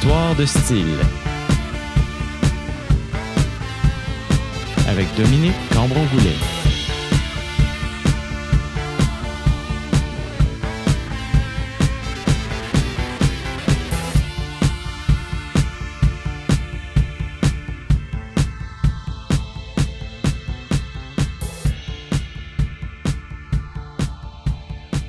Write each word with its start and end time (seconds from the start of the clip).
Histoire 0.00 0.36
de 0.36 0.46
style. 0.46 0.94
Avec 4.86 5.08
Dominique 5.16 5.56
Cambron-Goulet. 5.74 6.36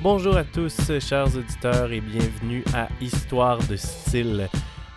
Bonjour 0.02 0.36
à 0.36 0.42
tous, 0.42 0.74
chers 0.98 1.36
auditeurs, 1.36 1.92
et 1.92 2.00
bienvenue 2.00 2.64
à 2.74 2.88
Histoire 3.00 3.58
de 3.68 3.76
style. 3.76 4.48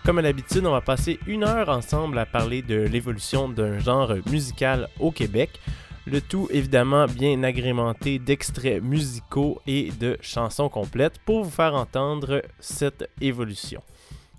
Comme 0.04 0.18
à 0.18 0.22
l'habitude, 0.22 0.66
on 0.66 0.70
va 0.70 0.82
passer 0.82 1.18
une 1.26 1.44
heure 1.44 1.70
ensemble 1.70 2.18
à 2.18 2.26
parler 2.26 2.60
de 2.60 2.74
l'évolution 2.74 3.48
d'un 3.48 3.78
genre 3.78 4.12
musical 4.30 4.88
au 5.00 5.10
Québec. 5.10 5.58
Le 6.06 6.20
tout 6.20 6.46
évidemment 6.50 7.06
bien 7.06 7.42
agrémenté 7.42 8.18
d'extraits 8.18 8.82
musicaux 8.82 9.62
et 9.66 9.92
de 9.98 10.18
chansons 10.20 10.68
complètes 10.68 11.18
pour 11.24 11.44
vous 11.44 11.50
faire 11.50 11.74
entendre 11.74 12.42
cette 12.60 13.08
évolution. 13.22 13.80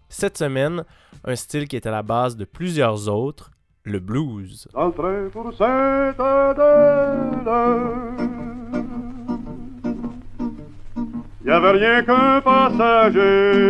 Cette 0.08 0.38
semaine, 0.38 0.84
un 1.24 1.36
style 1.36 1.68
qui 1.68 1.77
est 1.77 1.88
à 1.88 1.91
la 1.91 2.04
base 2.04 2.38
de 2.38 2.46
plusieurs 2.46 3.10
autres, 3.10 3.50
le 3.86 3.98
blues. 4.00 4.68
Entrez 4.76 5.30
pour 5.32 5.52
Sainte-Adèle. 5.52 6.66
Y 11.43 11.49
avait 11.49 11.71
rien 11.71 12.04
qu'un 12.04 12.41
passager. 12.41 13.66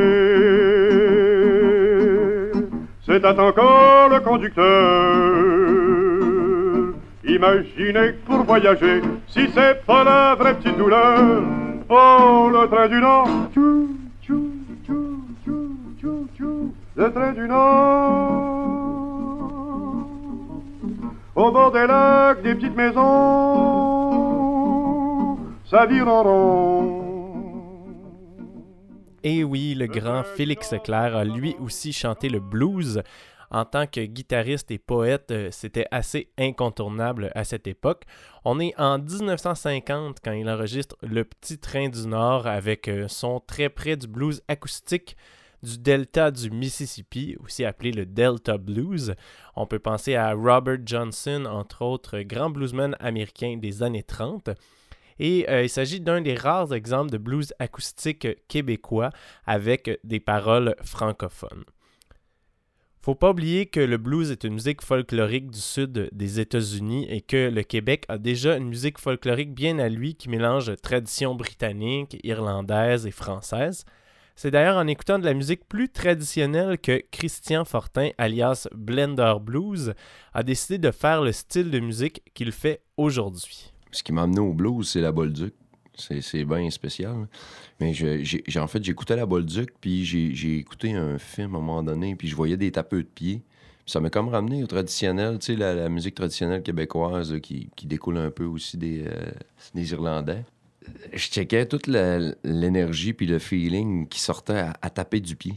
C'était 3.05 3.39
encore 3.39 4.09
le 4.09 4.19
conducteur. 4.19 4.65
Imaginez 7.23 8.13
pour 8.25 8.43
voyager, 8.43 9.01
si 9.27 9.47
c'est 9.53 9.85
pas 9.85 10.03
la 10.03 10.33
vraie 10.33 10.55
petite 10.55 10.77
douleur. 10.77 11.43
Oh, 11.87 12.49
le 12.51 12.67
train 12.67 12.87
du 12.87 12.99
Nord. 12.99 13.27
Tchou, 13.53 13.89
tchou, 14.23 14.51
tchou, 14.85 15.21
tchou, 15.43 15.77
tchou, 15.99 16.27
tchou. 16.35 16.73
Le 16.95 17.11
train 17.11 17.33
du 17.33 17.47
Nord. 17.47 18.55
Au 21.35 21.51
bord 21.51 21.71
des 21.71 21.85
lacs, 21.85 22.41
des 22.41 22.55
petites 22.55 22.75
maisons. 22.75 23.03
Ça 25.69 25.85
vire 25.85 26.07
en 26.07 26.23
rond. 26.23 27.04
Et 29.27 29.43
oui, 29.43 29.73
le 29.73 29.87
grand 29.87 30.23
Félix 30.23 30.71
Leclerc 30.71 31.15
a 31.15 31.23
lui 31.23 31.55
aussi 31.59 31.91
chanté 31.91 32.29
le 32.29 32.39
blues. 32.39 33.01
En 33.49 33.65
tant 33.65 33.87
que 33.87 34.01
guitariste 34.01 34.69
et 34.69 34.77
poète, 34.77 35.31
euh, 35.31 35.49
c'était 35.51 35.87
assez 35.89 36.29
incontournable 36.37 37.31
à 37.33 37.43
cette 37.43 37.65
époque. 37.65 38.03
On 38.43 38.59
est 38.59 38.79
en 38.79 38.99
1950 38.99 40.19
quand 40.23 40.31
il 40.31 40.47
enregistre 40.47 40.95
Le 41.01 41.23
Petit 41.23 41.57
Train 41.57 41.89
du 41.89 42.05
Nord 42.05 42.45
avec 42.45 42.87
euh, 42.87 43.07
son 43.07 43.39
très 43.39 43.69
près 43.69 43.97
du 43.97 44.05
blues 44.05 44.43
acoustique 44.47 45.17
du 45.63 45.79
delta 45.79 46.29
du 46.29 46.51
Mississippi, 46.51 47.35
aussi 47.43 47.65
appelé 47.65 47.91
le 47.93 48.05
Delta 48.05 48.59
Blues. 48.59 49.15
On 49.55 49.65
peut 49.65 49.79
penser 49.79 50.13
à 50.13 50.33
Robert 50.33 50.85
Johnson, 50.85 51.45
entre 51.49 51.81
autres, 51.81 52.19
grand 52.19 52.51
bluesman 52.51 52.95
américain 52.99 53.57
des 53.57 53.81
années 53.81 54.03
30. 54.03 54.51
Et 55.19 55.49
euh, 55.49 55.63
il 55.63 55.69
s'agit 55.69 56.01
d'un 56.01 56.21
des 56.21 56.35
rares 56.35 56.73
exemples 56.73 57.11
de 57.11 57.17
blues 57.17 57.53
acoustique 57.59 58.27
québécois 58.47 59.11
avec 59.45 59.99
des 60.03 60.19
paroles 60.19 60.75
francophones. 60.83 61.63
Faut 63.05 63.13
pas 63.13 63.29
oublier 63.29 63.67
que 63.67 63.79
le 63.79 63.97
blues 63.97 64.31
est 64.31 64.43
une 64.45 64.55
musique 64.55 64.81
folklorique 64.81 65.51
du 65.51 65.59
sud 65.59 66.09
des 66.11 66.39
États-Unis 66.39 67.05
et 67.07 67.21
que 67.21 67.51
le 67.51 67.61
Québec 67.61 68.03
a 68.09 68.17
déjà 68.17 68.57
une 68.57 68.67
musique 68.67 68.97
folklorique 68.97 69.53
bien 69.53 69.77
à 69.77 69.89
lui 69.89 70.15
qui 70.15 70.27
mélange 70.27 70.75
tradition 70.81 71.35
britannique, 71.35 72.17
irlandaise 72.23 73.05
et 73.05 73.11
française. 73.11 73.85
C'est 74.35 74.49
d'ailleurs 74.49 74.77
en 74.77 74.87
écoutant 74.87 75.19
de 75.19 75.25
la 75.25 75.35
musique 75.35 75.67
plus 75.69 75.89
traditionnelle 75.89 76.79
que 76.79 77.03
Christian 77.11 77.63
Fortin, 77.63 78.09
alias 78.17 78.67
Blender 78.73 79.35
Blues, 79.39 79.93
a 80.33 80.41
décidé 80.41 80.79
de 80.79 80.89
faire 80.89 81.21
le 81.21 81.31
style 81.31 81.69
de 81.69 81.79
musique 81.79 82.23
qu'il 82.33 82.51
fait 82.51 82.81
aujourd'hui 82.97 83.74
ce 83.91 84.03
qui 84.03 84.11
m'a 84.11 84.23
amené 84.23 84.39
au 84.39 84.53
blues, 84.53 84.87
c'est 84.89 85.01
la 85.01 85.11
Bolduc. 85.11 85.53
C'est 85.97 86.43
bien 86.43 86.69
spécial. 86.69 87.27
Mais 87.79 87.93
en 88.57 88.67
fait, 88.67 88.83
j'écoutais 88.83 89.15
la 89.15 89.25
Bolduc, 89.25 89.73
puis 89.79 90.03
j'ai 90.03 90.57
écouté 90.57 90.93
un 90.93 91.17
film 91.17 91.55
à 91.55 91.57
un 91.57 91.61
moment 91.61 91.83
donné, 91.83 92.15
puis 92.15 92.27
je 92.27 92.35
voyais 92.35 92.57
des 92.57 92.71
tapeux 92.71 93.03
de 93.03 93.07
pied. 93.07 93.43
ça 93.85 94.01
m'a 94.01 94.09
comme 94.09 94.27
ramené 94.27 94.61
au 94.63 94.67
traditionnel, 94.67 95.39
tu 95.39 95.53
sais, 95.53 95.55
la, 95.55 95.87
musique 95.87 96.15
traditionnelle 96.15 96.63
québécoise 96.63 97.39
qui, 97.41 97.69
découle 97.83 98.17
un 98.17 98.31
peu 98.31 98.43
aussi 98.43 98.77
des, 98.77 99.05
euh, 99.07 99.31
des 99.73 99.91
Irlandais. 99.93 100.43
Je 101.13 101.29
checkais 101.29 101.65
toute 101.65 101.87
l'énergie 101.87 103.13
puis 103.13 103.25
le 103.25 103.39
feeling 103.39 104.07
qui 104.07 104.19
sortait 104.19 104.59
à, 104.59 104.73
à 104.81 104.89
taper 104.89 105.21
du 105.21 105.35
pied. 105.35 105.55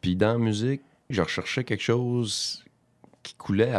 Puis 0.00 0.16
dans 0.16 0.32
la 0.32 0.38
musique, 0.38 0.82
je 1.08 1.22
recherchais 1.22 1.64
quelque 1.64 1.82
chose 1.82 2.65
qui 3.26 3.34
coulait 3.34 3.72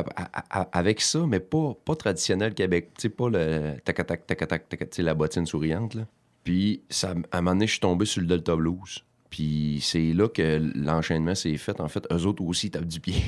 avec 0.73 0.99
ça, 0.99 1.25
mais 1.25 1.39
pas, 1.39 1.73
pas 1.85 1.95
traditionnel 1.95 2.53
Québec. 2.53 2.89
Tu 2.97 3.03
sais, 3.03 3.09
pas 3.09 3.29
le 3.29 3.75
tac-tac, 3.85 4.27
tac-tac, 4.27 4.67
tac 4.67 4.97
la 4.97 5.13
bottine 5.13 5.45
souriante. 5.45 5.95
Là. 5.95 6.01
Puis, 6.43 6.81
ça, 6.89 7.13
à 7.31 7.37
un 7.37 7.41
moment 7.41 7.55
donné, 7.55 7.65
je 7.65 7.71
suis 7.71 7.79
tombé 7.79 8.05
sur 8.05 8.19
le 8.21 8.27
Delta 8.27 8.57
Blues. 8.57 9.05
Puis 9.29 9.79
c'est 9.81 10.13
là 10.13 10.27
que 10.27 10.61
l'enchaînement 10.75 11.35
s'est 11.35 11.57
fait. 11.57 11.79
En 11.79 11.87
fait, 11.87 12.05
eux 12.11 12.25
autres 12.25 12.43
aussi 12.43 12.71
tapent 12.71 12.85
du 12.85 12.99
pied. 12.99 13.21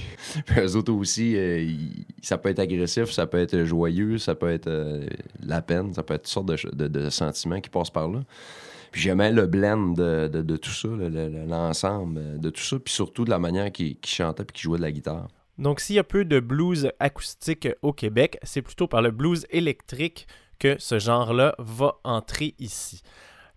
Puis 0.46 0.60
eux 0.60 0.76
autres 0.76 0.94
aussi, 0.94 1.36
euh, 1.38 1.72
ça 2.22 2.38
peut 2.38 2.50
être 2.50 2.60
agressif, 2.60 3.12
ça 3.12 3.28
peut 3.28 3.40
être 3.40 3.64
joyeux, 3.64 4.18
ça 4.18 4.36
peut 4.36 4.50
être 4.50 4.68
euh, 4.68 5.06
la 5.42 5.62
peine, 5.62 5.94
ça 5.94 6.04
peut 6.04 6.14
être 6.14 6.24
toutes 6.24 6.32
sortes 6.32 6.48
de, 6.48 7.10
sentiments 7.10 7.60
qui 7.60 7.70
passent 7.70 7.90
par 7.90 8.08
là. 8.10 8.24
Puis 8.92 9.02
j'aimais 9.02 9.32
le 9.32 9.46
blend 9.46 9.94
de, 9.94 10.28
de 10.28 10.58
tout 10.58 10.72
ça, 10.72 10.88
l'ensemble 10.88 12.40
de 12.40 12.50
tout 12.50 12.64
ça, 12.64 12.80
puis 12.80 12.94
surtout 12.94 13.26
de 13.26 13.30
la 13.30 13.40
manière 13.40 13.72
qu'il 13.72 13.98
chantait 14.06 14.46
puis 14.46 14.54
qu'il 14.54 14.64
jouait 14.64 14.78
de 14.78 14.84
la 14.84 14.92
guitare. 14.92 15.28
Donc, 15.60 15.82
s'il 15.82 15.98
y 15.98 16.00
a 16.00 16.06
peu 16.06 16.24
de 16.24 16.40
blues 16.40 16.90
acoustique 17.02 17.68
au 17.82 17.92
Québec, 17.92 18.40
c'est 18.44 18.62
plutôt 18.62 18.88
par 18.88 19.02
le 19.02 19.12
blues 19.12 19.46
électrique 19.50 20.26
que 20.58 20.80
ce 20.80 21.00
genre-là 21.00 21.54
va 21.60 21.96
entrer 22.06 22.56
ici. 22.60 23.04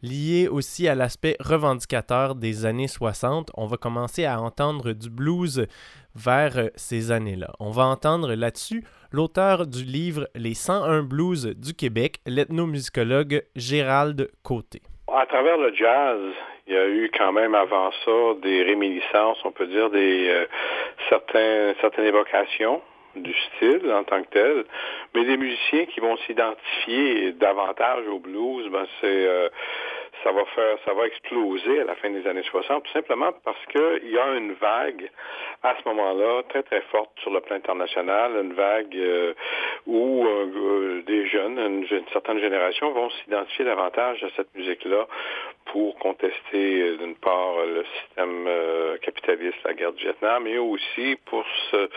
Lié 0.03 0.49
aussi 0.49 0.89
à 0.89 0.97
l'aspect 0.97 1.37
revendicateur 1.39 2.35
des 2.35 2.67
années 2.67 2.89
60, 2.89 3.53
on 3.55 3.67
va 3.67 3.77
commencer 3.77 4.25
à 4.25 4.41
entendre 4.43 4.95
du 4.95 5.11
blues 5.11 5.69
vers 6.17 6.71
ces 6.75 7.13
années-là. 7.13 7.53
On 7.61 7.71
va 7.71 7.85
entendre 7.85 8.35
là-dessus 8.35 8.83
l'auteur 9.13 9.69
du 9.69 9.85
livre 9.85 10.29
Les 10.35 10.55
101 10.55 11.05
blues 11.05 11.55
du 11.57 11.73
Québec, 11.73 12.19
l'ethnomusicologue 12.27 13.45
Gérald 13.55 14.29
Côté. 14.43 14.83
À 15.07 15.25
travers 15.27 15.57
le 15.57 15.73
jazz, 15.73 16.19
il 16.73 16.77
y 16.77 16.79
a 16.79 16.89
eu 16.89 17.11
quand 17.17 17.33
même 17.33 17.55
avant 17.55 17.91
ça 18.05 18.35
des 18.41 18.63
réminiscences, 18.63 19.39
on 19.45 19.53
peut 19.53 19.67
dire 19.67 19.91
des 19.91 20.31
euh, 20.31 20.47
certains, 21.11 21.75
certaines 21.83 22.07
évocations 22.07 22.81
du 23.15 23.35
style 23.35 23.93
en 23.93 24.05
tant 24.05 24.23
que 24.23 24.29
tel, 24.31 24.65
mais 25.15 25.27
des 25.27 25.37
musiciens 25.37 25.85
qui 25.85 26.01
vont 26.01 26.17
s'identifier 26.27 27.33
davantage 27.33 28.07
au 28.09 28.19
blues, 28.19 28.71
ben 28.71 28.87
c'est 29.03 29.27
euh, 29.27 29.51
ça 30.23 30.33
va 30.33 30.45
faire, 30.47 30.77
ça 30.85 30.93
va 30.95 31.07
exploser 31.07 31.81
à 31.81 31.85
la 31.85 31.95
fin 31.97 32.11
des 32.11 32.27
années 32.27 32.43
60, 32.43 32.85
tout 32.85 32.93
simplement 32.93 33.33
parce 33.45 33.65
qu'il 33.67 34.11
y 34.11 34.19
a 34.19 34.35
une 34.35 34.53
vague 34.55 35.11
à 35.63 35.75
ce 35.77 35.89
moment-là 35.89 36.43
très 36.49 36.63
très 36.63 36.81
forte 36.83 37.11
sur 37.21 37.31
le 37.31 37.41
plan 37.41 37.57
international, 37.57 38.33
une 38.43 38.53
vague 38.55 38.97
euh, 38.97 39.35
où 39.87 40.27
euh, 40.27 41.03
des 41.07 41.27
jeunes, 41.27 41.59
une, 41.59 41.87
certaine 42.13 42.41
génération, 42.41 42.93
vont 42.93 43.11
s'identifier 43.11 43.65
davantage 43.65 44.23
à 44.25 44.29
cette 44.37 44.55
musique-là 44.55 45.07
pour 45.67 45.99
contester 45.99 46.83
euh, 46.83 46.97
d'une 46.97 47.17
part 47.17 47.65
le 47.65 47.85
système 48.01 48.49
capitaliste, 49.03 49.59
la 49.65 49.75
guerre 49.75 49.93
du 49.93 50.05
Vietnam, 50.05 50.45
mais 50.45 50.59
aussi 50.59 51.17
pour 51.27 51.45
se 51.71 51.89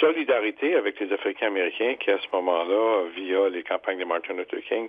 solidarité 0.00 0.74
avec 0.74 0.98
les 0.98 1.12
Africains 1.12 1.48
américains 1.48 1.94
qui, 2.00 2.10
à 2.10 2.18
ce 2.18 2.26
moment-là, 2.32 3.04
via 3.14 3.48
les 3.48 3.62
campagnes 3.62 3.98
de 3.98 4.04
Martin 4.04 4.34
Luther 4.34 4.62
King, 4.68 4.88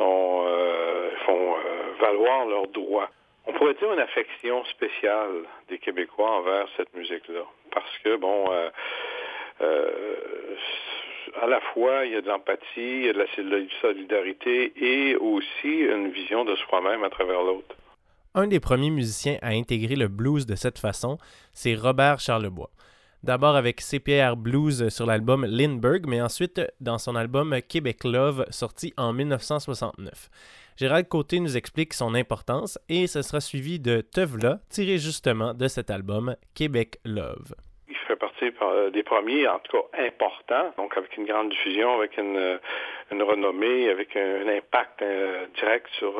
euh, 0.00 1.10
font 1.26 1.54
euh, 1.54 1.92
valoir 2.00 2.46
leurs 2.46 2.68
droits. 2.68 3.08
On 3.46 3.52
pourrait 3.52 3.74
dire 3.74 3.92
une 3.92 4.00
affection 4.00 4.64
spéciale 4.66 5.44
des 5.68 5.78
Québécois 5.78 6.30
envers 6.30 6.66
cette 6.76 6.94
musique-là. 6.94 7.44
Parce 7.72 7.98
que, 8.04 8.16
bon, 8.16 8.50
euh, 9.60 10.56
à 11.40 11.46
la 11.46 11.60
fois, 11.72 12.04
il 12.04 12.12
y 12.12 12.16
a 12.16 12.20
de 12.20 12.28
l'empathie, 12.28 12.62
il 12.76 13.06
y 13.06 13.08
a 13.08 13.12
de 13.12 13.18
la 13.18 13.26
solidarité 13.80 14.72
et 14.76 15.16
aussi 15.16 15.80
une 15.80 16.10
vision 16.10 16.44
de 16.44 16.54
soi-même 16.56 17.04
à 17.04 17.10
travers 17.10 17.42
l'autre. 17.42 17.74
Un 18.34 18.46
des 18.46 18.60
premiers 18.60 18.90
musiciens 18.90 19.36
à 19.42 19.48
intégrer 19.48 19.96
le 19.96 20.08
blues 20.08 20.46
de 20.46 20.54
cette 20.54 20.78
façon, 20.78 21.18
c'est 21.52 21.74
Robert 21.74 22.18
Charlebois. 22.18 22.70
D'abord 23.22 23.54
avec 23.54 23.80
CPR 23.80 24.36
Blues 24.36 24.88
sur 24.88 25.06
l'album 25.06 25.46
Lindbergh, 25.46 26.06
mais 26.06 26.20
ensuite 26.20 26.60
dans 26.80 26.98
son 26.98 27.14
album 27.14 27.56
Québec 27.68 28.04
Love, 28.04 28.44
sorti 28.50 28.92
en 28.96 29.12
1969. 29.12 30.28
Gérald 30.76 31.06
Côté 31.06 31.38
nous 31.38 31.56
explique 31.56 31.94
son 31.94 32.14
importance 32.14 32.78
et 32.88 33.06
ce 33.06 33.22
sera 33.22 33.40
suivi 33.40 33.78
de 33.78 34.00
Tevla, 34.00 34.58
tiré 34.70 34.98
justement 34.98 35.54
de 35.54 35.68
cet 35.68 35.90
album 35.90 36.34
Québec 36.54 36.98
Love 37.04 37.54
il 37.92 38.08
fait 38.08 38.16
partie 38.16 38.50
euh, 38.62 38.90
des 38.90 39.02
premiers, 39.02 39.46
en 39.46 39.58
tout 39.60 39.76
cas 39.76 40.04
importants, 40.04 40.72
donc 40.76 40.96
avec 40.96 41.16
une 41.16 41.26
grande 41.26 41.50
diffusion, 41.50 41.94
avec 41.96 42.16
une, 42.16 42.36
euh, 42.36 42.58
renommée, 43.10 43.90
avec 43.90 44.16
un, 44.16 44.48
impact 44.48 45.02
euh, 45.02 45.46
direct 45.56 45.86
sur 45.98 46.14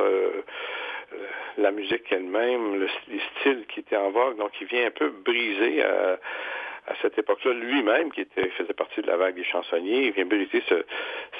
la 1.58 1.70
musique 1.70 2.10
elle-même, 2.10 2.80
le, 2.80 2.88
les 3.08 3.20
styles 3.40 3.66
qui 3.66 3.80
étaient 3.80 3.96
en 3.96 4.10
vogue. 4.10 4.36
Donc, 4.38 4.50
il 4.60 4.66
vient 4.66 4.86
un 4.86 4.90
peu 4.90 5.10
briser 5.10 5.82
à, 6.86 6.94
cette 7.02 7.18
époque-là 7.18 7.52
lui-même, 7.54 8.12
qui 8.12 8.26
faisait 8.56 8.72
partie 8.74 9.02
de 9.02 9.06
la 9.06 9.16
vague 9.16 9.34
des 9.34 9.44
chansonniers. 9.44 10.06
Il 10.06 10.12
vient 10.12 10.24
briser 10.24 10.62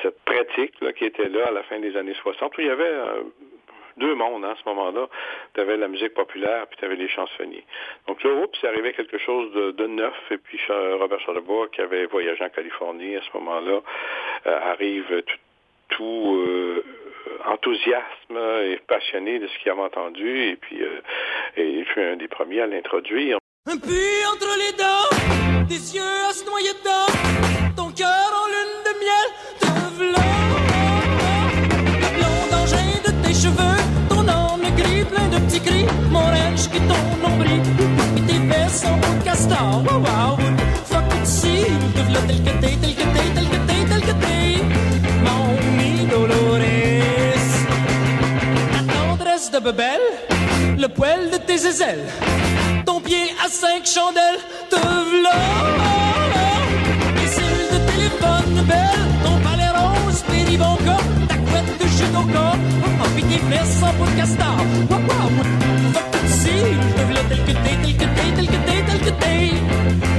cette 0.02 0.24
pratique 0.24 0.74
qui 0.96 1.04
était 1.04 1.28
là 1.28 1.48
à 1.48 1.50
la 1.50 1.62
fin 1.64 1.78
des 1.80 1.96
années 1.96 2.14
60, 2.14 2.56
où 2.56 2.60
il 2.60 2.66
y 2.66 2.70
avait 2.70 2.94
deux 3.96 4.14
mondes 4.14 4.44
hein, 4.44 4.54
à 4.56 4.62
ce 4.62 4.68
moment-là. 4.68 5.08
Tu 5.54 5.60
avais 5.60 5.76
la 5.76 5.88
musique 5.88 6.14
populaire, 6.14 6.66
puis 6.68 6.78
tu 6.78 6.84
avais 6.84 6.96
les 6.96 7.08
chansonniers. 7.08 7.64
Donc 8.06 8.22
là, 8.22 8.30
oups, 8.30 8.58
c'est 8.60 8.68
arrivé 8.68 8.92
quelque 8.92 9.18
chose 9.18 9.52
de, 9.52 9.86
neuf. 9.86 10.14
Et 10.30 10.38
puis 10.38 10.58
Robert 10.68 11.20
Charlebois, 11.20 11.68
qui 11.68 11.80
avait 11.80 12.06
voyagé 12.06 12.44
en 12.44 12.48
Californie 12.48 13.16
à 13.16 13.20
ce 13.22 13.36
moment-là, 13.38 13.80
euh, 14.46 14.60
arrive 14.70 15.22
tout, 15.88 16.36
euh, 16.46 16.84
enthousiasme 17.46 18.38
et 18.64 18.80
passionné 18.86 19.38
de 19.38 19.46
ce 19.48 19.58
qu'il 19.58 19.70
avait 19.70 19.82
entendu. 19.82 20.48
Et 20.48 20.56
puis, 20.56 20.82
euh, 20.82 21.00
il 21.56 21.84
fut 21.86 22.00
un 22.00 22.16
des 22.16 22.28
premiers 22.28 22.62
à 22.62 22.66
l'introduire. 22.66 23.38
Un 23.66 23.78
puits 23.78 24.26
entre 24.32 24.58
les 24.58 24.76
dents, 24.76 25.01
des 25.72 25.94
yeux 25.94 26.02
à 26.28 26.34
se 26.34 26.44
noyer 26.44 26.74
dedans, 26.80 27.10
ton 27.74 27.90
cœur 27.92 28.28
en 28.42 28.46
lune 28.54 28.76
de 28.88 28.92
miel, 29.02 29.26
te 29.60 29.70
v'là. 29.96 30.32
mon 36.10 36.20
range 36.20 36.68
qui 36.72 36.80
ton 36.90 37.04
nombril, 37.26 37.62
et 38.18 38.20
tes 38.28 38.40
fesses 38.48 38.84
en 38.84 38.98
haut 38.98 39.18
de 39.18 39.24
castor, 39.24 39.82
wow 39.86 40.00
wow, 40.06 40.36
fuck 40.90 41.08
it 41.16 41.26
si, 41.26 41.64
te 41.94 42.02
tel 42.26 42.42
que 42.46 42.52
t'es, 42.60 42.76
tel 42.82 42.94
que 42.94 43.06
t'es, 43.14 43.26
tel 43.34 43.48
que 43.52 43.60
t'es, 43.68 43.80
tel 43.90 44.00
que 44.08 44.14
t'es, 44.24 44.62
mon 45.24 45.44
mi 45.78 46.06
Dolores. 46.06 47.52
La 48.74 48.82
tendresse 48.92 49.50
de 49.50 49.58
bebelle, 49.58 50.08
le 50.76 50.88
poil 50.88 51.30
de 51.30 51.38
tes 51.38 51.66
aisselles, 51.66 52.08
ton 52.84 53.00
pied 53.00 53.34
à 53.44 53.48
cinq 53.48 53.86
chandelles, 53.86 54.40
te 54.70 54.76
v'là. 54.76 55.38
Les 57.16 57.28
cils 57.34 57.68
de 57.72 57.78
téléphone 57.90 58.56
belle, 58.66 59.06
ton 59.24 59.36
palais 59.46 59.72
rose, 59.78 60.22
péribonca, 60.30 60.96
ta 61.28 61.36
couette 61.36 61.72
de 61.80 61.86
judoka, 61.96 62.48
oh, 62.54 63.08
puis 63.14 63.24
tes 63.24 63.42
fesses 63.50 63.82
en 63.82 63.92
haut 64.00 64.06
de 64.06 64.16
castor, 64.20 64.56
wow 64.90 64.98
wow, 65.08 65.30
tel 67.28 67.42
que 67.44 67.52
t'es, 67.52 67.76
tel 67.82 67.94
que 67.96 68.06
t'es, 68.16 68.28
tel 68.36 68.46
que 68.46 68.58
t'es, 68.66 68.80
tel 68.88 69.00
que 69.06 69.12
t'es, 69.22 69.42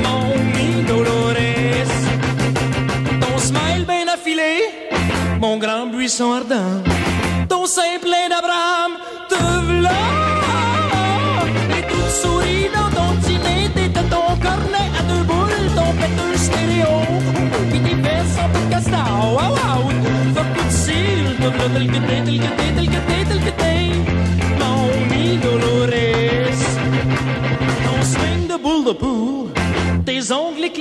mon 0.04 0.24
mi 0.54 0.68
Dolores. 0.88 1.96
Ton 3.22 3.38
smile 3.38 3.86
bien 3.86 4.08
affilé, 4.14 4.54
mon 5.40 5.58
grand 5.58 5.88
buisson 5.88 6.34
ardent, 6.34 6.84
ton 7.50 7.66
sein 7.66 7.98
plein 8.02 8.28
d'Abraham, 8.30 8.92
te 9.30 9.36
v'là. 9.68 10.02
Tout 11.90 12.10
souris 12.22 12.53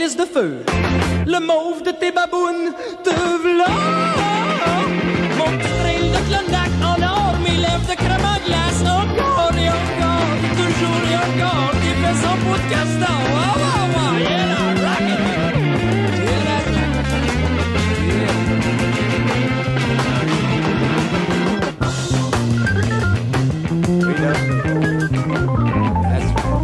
éclissent 0.03 0.17
de 0.17 0.25
feu, 0.25 0.65
le 1.27 1.39
mauve 1.39 1.83
de 1.85 1.93
tes 1.93 2.11
babounes 2.11 2.73
te 3.05 3.11
v'là. 3.11 3.67
Mon 5.39 5.45
trail 5.45 6.11
de 6.11 6.17
en 6.85 7.03
or, 7.03 7.35
mes 7.45 7.57
lèvres 7.57 7.87
de 7.89 7.95
crème 7.95 8.39
glace, 8.47 8.83
oh, 8.85 8.89
encore 8.89 9.55
et 9.57 9.69
encore, 9.69 10.35
toujours 10.57 11.03
et 11.11 11.17
encore, 11.17 11.73
son 12.21 12.37
pot 12.45 12.59
de 12.59 12.67
castor. 12.71 13.21
Wow, 13.33 13.55
wow, 13.63 13.85
wow, 13.95 14.15
yeah, 14.19 14.53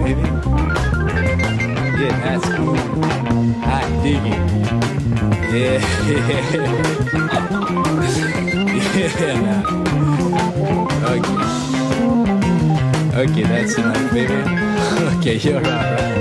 it. 0.09 0.39
dig 1.99 2.68
it. 4.17 4.39
Yeah. 5.53 5.79
yeah. 8.99 9.63
Okay. 13.19 13.43
That's 13.43 13.77
enough, 13.79 14.13
baby. 14.13 14.35
okay, 15.19 15.37
you're 15.39 15.61
bien 15.61 16.19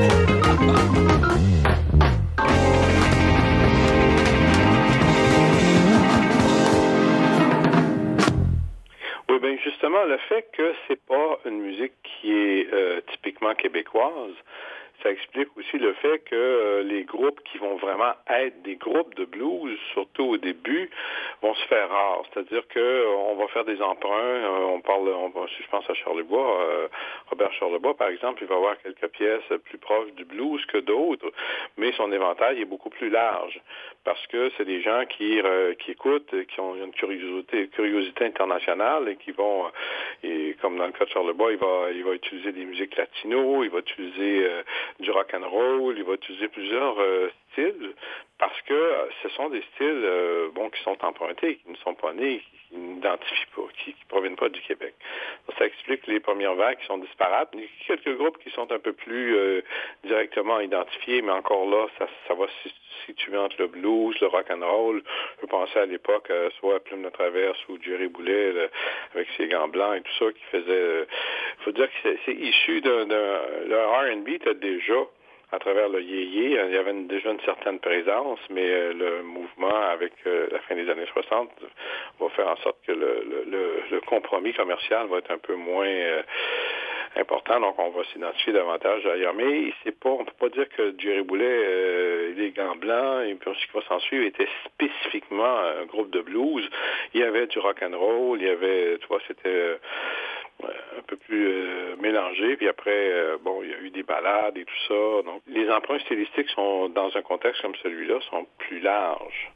justement, 9.64 10.04
le 10.06 10.18
fait 10.30 10.48
que 10.54 10.74
c'est 10.88 11.00
pas 11.06 11.40
une 11.46 11.60
musique 11.62 11.94
qui 12.04 12.32
est 12.32 12.74
euh, 12.74 13.02
typiquement 13.12 13.54
québécoise, 13.54 14.36
ça 15.04 15.12
explique 15.12 15.50
aussi 15.58 15.78
le 15.78 15.94
fait 15.94 16.20
que 16.20 16.36
euh, 16.36 16.84
les 16.84 17.04
groupes 17.04 17.40
qui 17.44 17.58
vont 17.60 17.76
vraiment 17.78 18.14
être 18.30 18.62
des 18.64 18.76
groupes 18.76 19.14
de 19.16 19.26
blues, 19.26 19.78
surtout 19.94 20.24
au 20.24 20.38
début, 20.38 20.90
vont 21.42 21.54
se 21.54 21.66
faire 21.68 21.90
rares. 21.90 22.24
C'est-à-dire 22.34 22.68
que 22.68 22.80
euh, 22.80 23.36
va 23.38 23.48
faire 23.50 23.66
des 23.66 23.82
emprunts. 23.82 24.10
Euh, 24.12 24.66
on 24.74 24.82
parle, 24.82 25.10
on, 25.10 25.32
si 25.48 25.64
je 25.64 25.70
pense 25.70 25.88
à 25.90 25.94
Charlebois, 25.94 26.90
Robert 27.30 27.54
Charlebois, 27.54 27.96
par 27.96 28.10
exemple, 28.10 28.42
il 28.42 28.48
va 28.48 28.56
avoir 28.56 28.78
quelques 28.82 29.08
pièces 29.10 29.48
plus 29.66 29.78
proches 29.78 30.12
du 30.14 30.26
blues 30.26 30.66
que 30.66 30.80
d'autres, 30.80 31.32
mais 31.78 31.92
son 31.94 32.12
éventail 32.12 32.62
est 32.62 32.66
beaucoup 32.66 32.90
plus 32.90 33.10
large 33.10 33.62
parce 34.08 34.26
que 34.28 34.50
c'est 34.56 34.64
des 34.64 34.82
gens 34.82 35.04
qui, 35.06 35.42
qui 35.80 35.92
écoutent, 35.92 36.34
qui 36.48 36.60
ont 36.62 36.76
une 36.76 36.94
curiosité, 36.94 37.68
curiosité 37.68 38.24
internationale 38.24 39.10
et 39.10 39.18
qui 39.18 39.32
vont, 39.32 39.66
et 40.24 40.56
comme 40.62 40.78
dans 40.78 40.86
le 40.86 40.94
cas 40.94 41.04
de 41.04 41.10
Charlebois, 41.10 41.52
il 41.52 41.58
va, 41.58 41.92
il 41.94 42.04
va 42.06 42.14
utiliser 42.14 42.54
des 42.54 42.64
musiques 42.64 42.96
latino, 42.96 43.66
il 43.66 43.70
va 43.70 43.80
utiliser 43.80 44.48
du 45.02 45.12
rock 45.12 45.34
and 45.34 45.48
roll, 45.50 45.98
il 45.98 46.04
va 46.04 46.14
utiliser 46.14 46.48
plusieurs 46.48 46.98
euh, 47.00 47.30
styles 47.52 47.94
parce 48.40 48.60
que 48.62 48.74
euh, 48.74 49.06
ce 49.24 49.30
sont 49.30 49.50
des 49.50 49.62
styles 49.74 50.04
euh, 50.04 50.50
bon 50.54 50.70
qui 50.70 50.82
sont 50.84 50.98
empruntés, 51.04 51.58
qui 51.58 51.72
ne 51.72 51.76
sont 51.78 51.96
pas 51.96 52.14
nés, 52.14 52.42
qui 52.68 52.78
n'identifient 52.78 53.52
pas, 53.56 53.64
qui 53.84 53.90
ne 53.92 54.10
proviennent 54.10 54.36
pas 54.36 54.50
du 54.50 54.62
Québec. 54.62 54.94
ça 55.58 55.66
explique 55.66 56.06
les 56.08 56.20
premières 56.20 56.56
vagues 56.56 56.78
qui 56.80 56.86
sont 56.86 56.98
disparates. 56.98 57.50
Il 57.54 57.62
y 57.62 57.64
a 57.64 57.68
quelques 57.88 58.18
groupes 58.18 58.38
qui 58.40 58.50
sont 58.52 58.72
un 58.72 58.80
peu 58.80 58.94
plus 58.94 59.64
directement 60.04 60.60
identifiés, 60.60 61.22
mais 61.22 61.32
encore 61.32 61.70
là, 61.70 61.88
ça, 61.98 62.08
ça 62.28 62.34
va 62.34 62.48
se 62.64 62.70
situer 63.06 63.38
entre 63.38 63.56
le 63.60 63.68
blues, 63.68 64.20
le 64.20 64.28
rock 64.28 64.50
and 64.50 64.66
roll. 64.66 65.02
Je 65.42 65.48
penser 65.48 65.80
à 65.80 65.86
l'époque 65.86 66.32
soit 66.60 66.84
Plume 66.84 67.04
de 67.04 67.10
Traverse 67.10 67.58
ou 67.70 67.78
Jerry 67.82 68.08
Boulet 68.08 68.70
avec 69.14 69.28
ses 69.38 69.48
gants 69.48 69.68
blancs 69.68 69.98
et 69.98 70.02
tout 70.02 70.26
ça 70.26 70.32
qui 70.32 70.44
faisait. 70.52 71.08
Il 71.60 71.64
faut 71.64 71.72
dire 71.72 71.88
que 71.88 72.18
c'est 72.26 72.34
issu 72.34 72.82
d'un 72.82 73.06
R&B, 73.06 74.40
tu 74.44 74.56
déjà 74.56 75.08
à 75.52 75.60
travers 75.60 75.88
le 75.88 76.02
yéyé, 76.02 76.60
il 76.68 76.74
y 76.74 76.78
avait 76.78 76.94
déjà 76.94 77.32
une 77.32 77.40
certaine 77.42 77.80
présence, 77.80 78.40
mais 78.50 78.70
euh, 78.70 78.94
le 78.94 79.24
mouvement 79.24 79.82
avec 79.92 80.12
euh, 80.26 80.48
la 80.52 80.60
fin 80.60 80.76
des 80.76 80.90
années 80.90 81.06
60 81.14 81.50
va 82.20 82.30
faire 82.30 82.50
en 82.50 82.58
sorte 82.58 82.78
que 82.86 82.92
le, 82.92 83.46
le, 83.90 84.02
compromis 84.02 84.54
commercial 84.54 85.08
va 85.08 85.20
être 85.20 85.32
un 85.32 85.38
peu 85.38 85.56
moins 85.56 85.88
euh, 85.88 86.22
important, 87.16 87.62
donc 87.62 87.80
on 87.80 87.90
va 87.92 88.04
s'identifier 88.12 88.52
davantage 88.52 89.06
ailleurs. 89.06 89.34
Mais 89.34 89.72
c'est 89.84 89.98
pas, 89.98 90.10
on 90.10 90.26
peut 90.26 90.34
pas 90.38 90.50
dire 90.50 90.68
que 90.70 90.94
Jerry 90.98 91.22
Boulet, 91.22 92.34
les 92.36 92.52
gants 92.52 92.76
blancs 92.76 93.26
et 93.26 93.34
puis 93.36 93.52
ce 93.60 93.68
qui 93.68 93.74
va 93.74 93.82
s'en 93.88 94.00
suivre 94.00 94.26
était 94.26 94.50
spécifiquement 94.66 95.60
un 95.82 95.86
groupe 95.86 96.12
de 96.12 96.22
blues. 96.22 96.70
Il 97.14 97.22
y 97.22 97.24
avait 97.24 97.48
du 97.48 97.60
rock 97.60 97.82
and 97.82 97.98
roll, 97.98 98.40
il 98.42 98.48
y 98.48 98.50
avait, 98.50 98.98
tu 99.00 99.08
vois, 99.08 99.20
c'était 99.28 99.78
un 100.64 101.02
peu 101.08 101.18
plus 101.18 101.48
euh, 101.48 101.96
mélangé. 102.02 102.58
Puis 102.58 102.68
après, 102.68 103.12
euh, 103.12 103.38
bon, 103.44 103.62
il 103.64 103.70
y 103.70 103.74
a 103.74 103.80
eu 103.80 103.90
des 103.90 104.04
balades 104.04 104.58
et 104.58 104.66
tout 104.66 104.82
ça. 104.88 105.24
Donc, 105.26 105.42
les 105.48 105.70
emprunts 105.70 106.00
stylistiques 106.00 106.50
sont, 106.50 106.90
dans 106.90 107.10
un 107.16 107.22
contexte 107.22 107.62
comme 107.62 107.76
celui-là, 107.84 108.20
sont 108.30 108.46
plus 108.58 108.80
larges. 108.80 109.52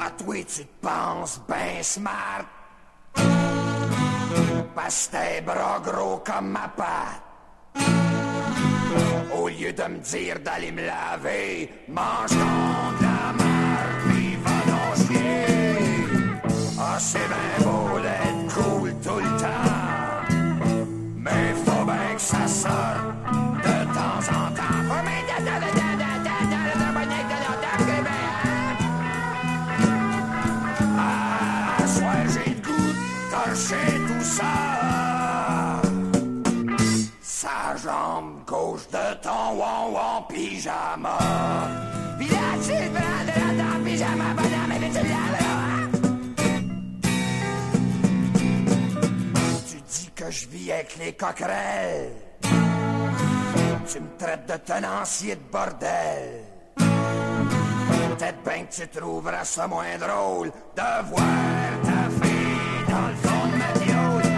À 0.00 0.10
toi, 0.10 0.36
tu 0.36 0.64
te 0.64 0.82
penses 0.82 1.40
ben 1.48 1.82
smart. 1.82 2.46
Parce 4.74 5.08
que 5.08 5.44
bras 5.44 5.80
gros 5.84 6.18
comme 6.18 6.50
ma 6.50 6.68
patte. 6.76 7.22
Au 9.34 9.48
lieu 9.48 9.72
de 9.72 9.82
me 9.82 9.98
dire 9.98 10.40
d'aller 10.40 10.72
me 10.72 10.84
laver, 10.84 11.68
mange 11.88 12.30
donc 12.30 12.98
de 12.98 13.04
la 13.04 13.32
marde, 13.32 14.00
puis 14.08 14.36
va. 14.42 14.50
Ah, 16.82 16.98
c'est 16.98 17.18
bien 17.18 17.64
beau 17.64 18.00
d'être 18.00 18.29
de 22.50 23.76
temps 23.94 24.24
en 24.28 24.50
temps. 24.54 24.80
Soit 31.86 32.22
j'ai 32.32 32.50
le 32.50 32.60
goût 32.60 32.92
de 33.30 33.44
tout 34.08 34.24
ça. 34.24 34.56
Sa 37.22 37.76
jambe 37.82 38.44
gauche 38.46 38.88
de 38.90 39.06
ton 39.22 39.44
won 39.56 39.92
won 39.94 40.22
pyjama. 40.28 41.18
Village, 42.18 42.64
tu 42.64 42.72
vas 42.94 43.22
de 43.26 43.34
la 43.40 43.50
dent, 43.62 43.78
pyjama, 43.84 44.28
bonhomme, 44.36 44.72
et 44.72 44.90
tu 44.90 45.02
l'as 45.08 45.40
que 50.20 50.30
je 50.30 50.48
vis 50.48 50.70
avec 50.72 50.96
les 50.98 51.12
coquerelles. 51.14 52.29
Tu 52.42 54.00
me 54.00 54.16
traites 54.18 54.46
de 54.46 54.56
tenancier 54.58 55.36
de 55.36 55.42
bordel. 55.50 56.44
Peut-être 56.76 58.42
bien 58.44 58.64
que 58.64 58.74
tu 58.74 58.88
trouveras 58.88 59.44
ça 59.44 59.66
moins 59.66 59.98
drôle 59.98 60.50
de 60.76 61.06
voir 61.10 61.80
ta 61.82 62.10
fille 62.20 62.84
dans 62.88 63.08
le 63.08 63.14
fond 63.16 63.46
de 63.50 63.56
ma 63.56 63.72
biole. 63.80 64.32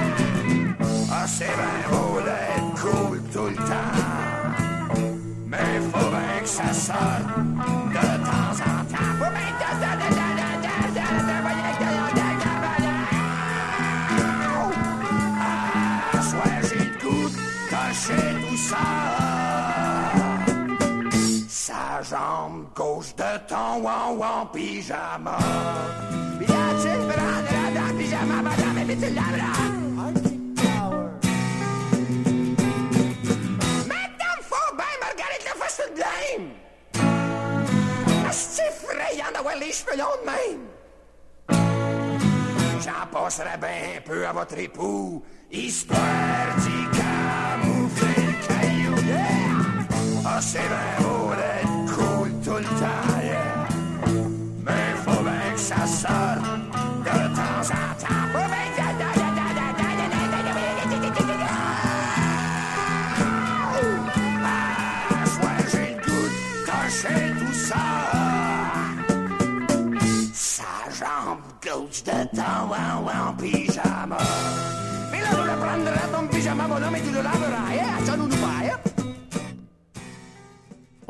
Ah, 1.10 1.26
c'est 1.26 1.44
bien 1.44 1.90
beau 1.90 2.20
d'être 2.20 2.72
cool 2.80 3.22
tout 3.32 3.48
le 3.48 3.56
temps. 3.56 3.94
Mais 5.46 5.80
faut 5.92 6.10
bien 6.10 6.40
que 6.40 6.48
ça 6.48 6.72
sorte 6.72 7.26
de 7.90 8.06
temps 8.24 8.56
en 8.64 8.84
temps. 8.84 9.31
Sa 21.48 22.02
jambe 22.02 22.66
gauche 22.74 23.14
de 23.16 23.38
ton 23.48 23.82
won 23.82 24.18
won 24.18 24.46
pyjama. 24.52 25.38
Pyjama, 27.98 28.42
madame, 28.42 28.86
tout 28.86 28.94
de 35.88 35.94
blême. 35.94 36.50
C'est 38.30 38.62
effrayant 38.68 39.32
d'avoir 39.34 39.56
les 39.56 39.72
cheveux 39.72 39.96
longs 39.98 40.18
de 40.20 40.26
même? 40.30 40.66
J'en 42.80 43.06
passerai 43.12 43.56
bien 43.58 43.98
un 43.98 44.00
peu 44.00 44.26
à 44.26 44.32
votre 44.32 44.58
époux, 44.58 45.22
histoire 45.50 46.56
d'y 46.58 47.01
C'est 50.40 50.58
bien 50.58 51.06
beau 51.06 51.30
d'être 51.34 51.94
cool 51.94 52.30
tout 52.44 52.56
le 52.58 52.64
temps, 52.64 53.20
yeah. 53.22 53.66
Mais 54.64 54.94
faut 55.04 55.22
bien 55.22 55.52
que 55.54 55.60
ça 55.60 55.86
sorte 55.86 56.42
de 57.04 57.34
temps 57.36 57.70
en 57.70 57.94
temps. 58.00 58.06
Tout 67.32 67.52
ça. 67.54 67.76
De 72.04 72.36
temps 72.36 72.70
en, 72.72 73.28
en 73.28 73.32
pyjama. 73.34 74.18
Mais 75.12 75.20
là, 75.20 75.28
tu 75.30 75.46
la 75.46 75.54
prendras 75.54 76.08
ton 76.12 76.26
pyjama, 76.26 76.64
bonhomme, 76.64 76.96
et 76.96 77.00
tu 77.00 77.10
le 77.10 77.22
laveras. 77.22 77.72
Yeah, 77.72 78.04
ça 78.04 78.16
nous. 78.16 78.28
Eh. 78.32 78.91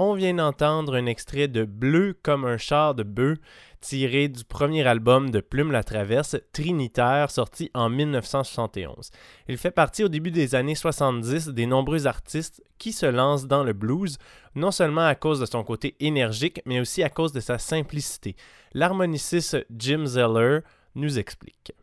On 0.05 0.15
vient 0.15 0.35
d'entendre 0.35 0.97
un 0.97 1.07
extrait 1.07 1.47
de 1.47 1.63
Bleu 1.65 2.19
comme 2.25 2.45
un 2.45 2.57
char 2.57 2.97
de 2.97 3.05
bœuf, 3.05 3.39
tiré 3.81 4.27
du 4.27 4.43
premier 4.43 4.85
album 4.85 5.31
de 5.31 5.39
Plume 5.39 5.71
la 5.71 5.85
Traverse, 5.85 6.37
Trinitaire, 6.53 7.31
sorti 7.31 7.71
en 7.73 7.89
1971. 7.89 9.13
Il 9.49 9.59
fait 9.59 9.71
partie 9.71 10.03
au 10.03 10.09
début 10.09 10.33
des 10.33 10.57
années 10.57 10.75
70 10.75 11.51
des 11.51 11.67
nombreux 11.67 12.09
artistes 12.09 12.65
qui 12.79 12.91
se 12.93 13.07
lancent 13.07 13.47
dans 13.47 13.63
le 13.63 13.75
blues, 13.75 14.19
non 14.57 14.73
seulement 14.73 15.07
à 15.07 15.15
cause 15.15 15.39
de 15.39 15.47
son 15.47 15.63
côté 15.63 15.95
énergique, 16.01 16.61
mais 16.67 16.81
aussi 16.81 17.05
à 17.05 17.09
cause 17.09 17.31
de 17.31 17.39
sa 17.39 17.59
simplicité. 17.59 18.35
L'harmoniciste 18.75 19.65
Jim 19.71 20.05
Zeller 20.05 20.63
nous 20.97 21.21
explique. 21.21 21.75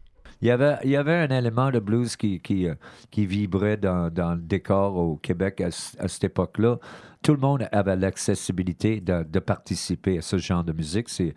Il 0.41 0.47
y 0.47 0.51
avait, 0.51 1.13
un 1.13 1.37
élément 1.37 1.69
de 1.69 1.79
blues 1.79 2.15
qui, 2.15 2.39
euh, 2.65 2.75
vibrait 3.17 3.75
dans, 3.75 4.09
le 4.15 4.41
décor 4.41 4.95
au 4.95 5.17
Québec 5.17 5.59
à, 5.59 5.71
ce- 5.71 5.97
à 5.99 6.07
cette 6.07 6.23
époque-là. 6.23 6.77
Tout 7.21 7.33
le 7.33 7.39
monde 7.39 7.67
avait 7.73 7.97
l'accessibilité 7.97 9.01
de, 9.01 9.39
participer 9.39 10.19
à 10.19 10.21
ce 10.21 10.37
genre 10.37 10.63
de 10.63 10.71
musique. 10.71 11.09
C'est, 11.09 11.35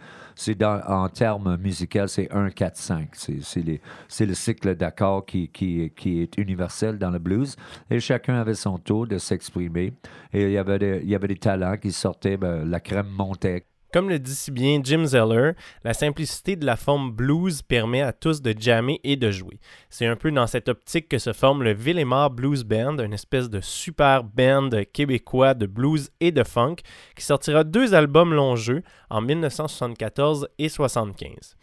en 0.63 1.09
termes 1.09 1.57
musicaux, 1.57 2.07
c'est 2.07 2.31
1, 2.31 2.51
4, 2.51 2.77
5. 2.77 3.09
C'est, 3.13 4.25
le 4.25 4.35
cycle 4.35 4.77
d'accords 4.77 5.27
qui, 5.27 5.51
est 5.61 6.39
universel 6.39 6.99
dans 6.99 7.11
le 7.11 7.19
blues. 7.19 7.57
Et 7.91 7.99
chacun 7.99 8.37
avait 8.37 8.55
son 8.55 8.79
tour 8.79 9.09
de 9.09 9.19
s'exprimer. 9.19 9.95
Et 10.33 10.45
il 10.45 10.53
y 10.53 10.59
avait 10.59 10.79
des, 10.79 11.01
il 11.03 11.11
y 11.11 11.17
avait 11.17 11.29
des 11.29 11.37
talents 11.37 11.77
qui 11.77 11.91
sortaient, 11.91 12.37
ben, 12.37 12.65
la 12.65 12.79
crème 12.79 13.09
montait. 13.09 13.67
Comme 13.93 14.09
le 14.09 14.19
dit 14.19 14.35
si 14.35 14.51
bien 14.51 14.81
Jim 14.83 15.05
Zeller, 15.05 15.53
la 15.85 15.93
simplicité 15.93 16.57
de 16.57 16.65
la 16.65 16.77
forme 16.77 17.13
blues 17.13 17.61
permet 17.61 18.01
à 18.01 18.15
tous 18.15 18.41
de 18.41 18.55
jammer 18.59 19.01
et 19.05 19.17
de 19.17 19.31
jouer. 19.31 19.61
C'est 19.91 20.07
un 20.07 20.17
peu 20.17 20.31
dans 20.31 20.47
cette 20.47 20.71
optique 20.71 21.11
que 21.11 21.19
se 21.19 21.35
forme 21.35 21.63
le 21.63 21.75
Villemar 21.75 22.31
Blues 22.31 22.65
Band, 22.65 23.01
une 23.01 23.13
espèce 23.13 23.51
de 23.51 23.61
super 23.61 24.25
band 24.25 24.71
québécois 24.95 25.53
de 25.53 25.67
blues 25.67 26.11
et 26.21 26.33
de 26.33 26.43
funk, 26.43 26.77
qui 27.15 27.23
sortira 27.23 27.65
deux 27.65 27.93
albums 27.93 28.33
longs 28.33 28.57
jeux 28.57 28.83
en 29.11 29.21
1974 29.21 30.49
et 30.59 30.69
1975. 30.69 31.57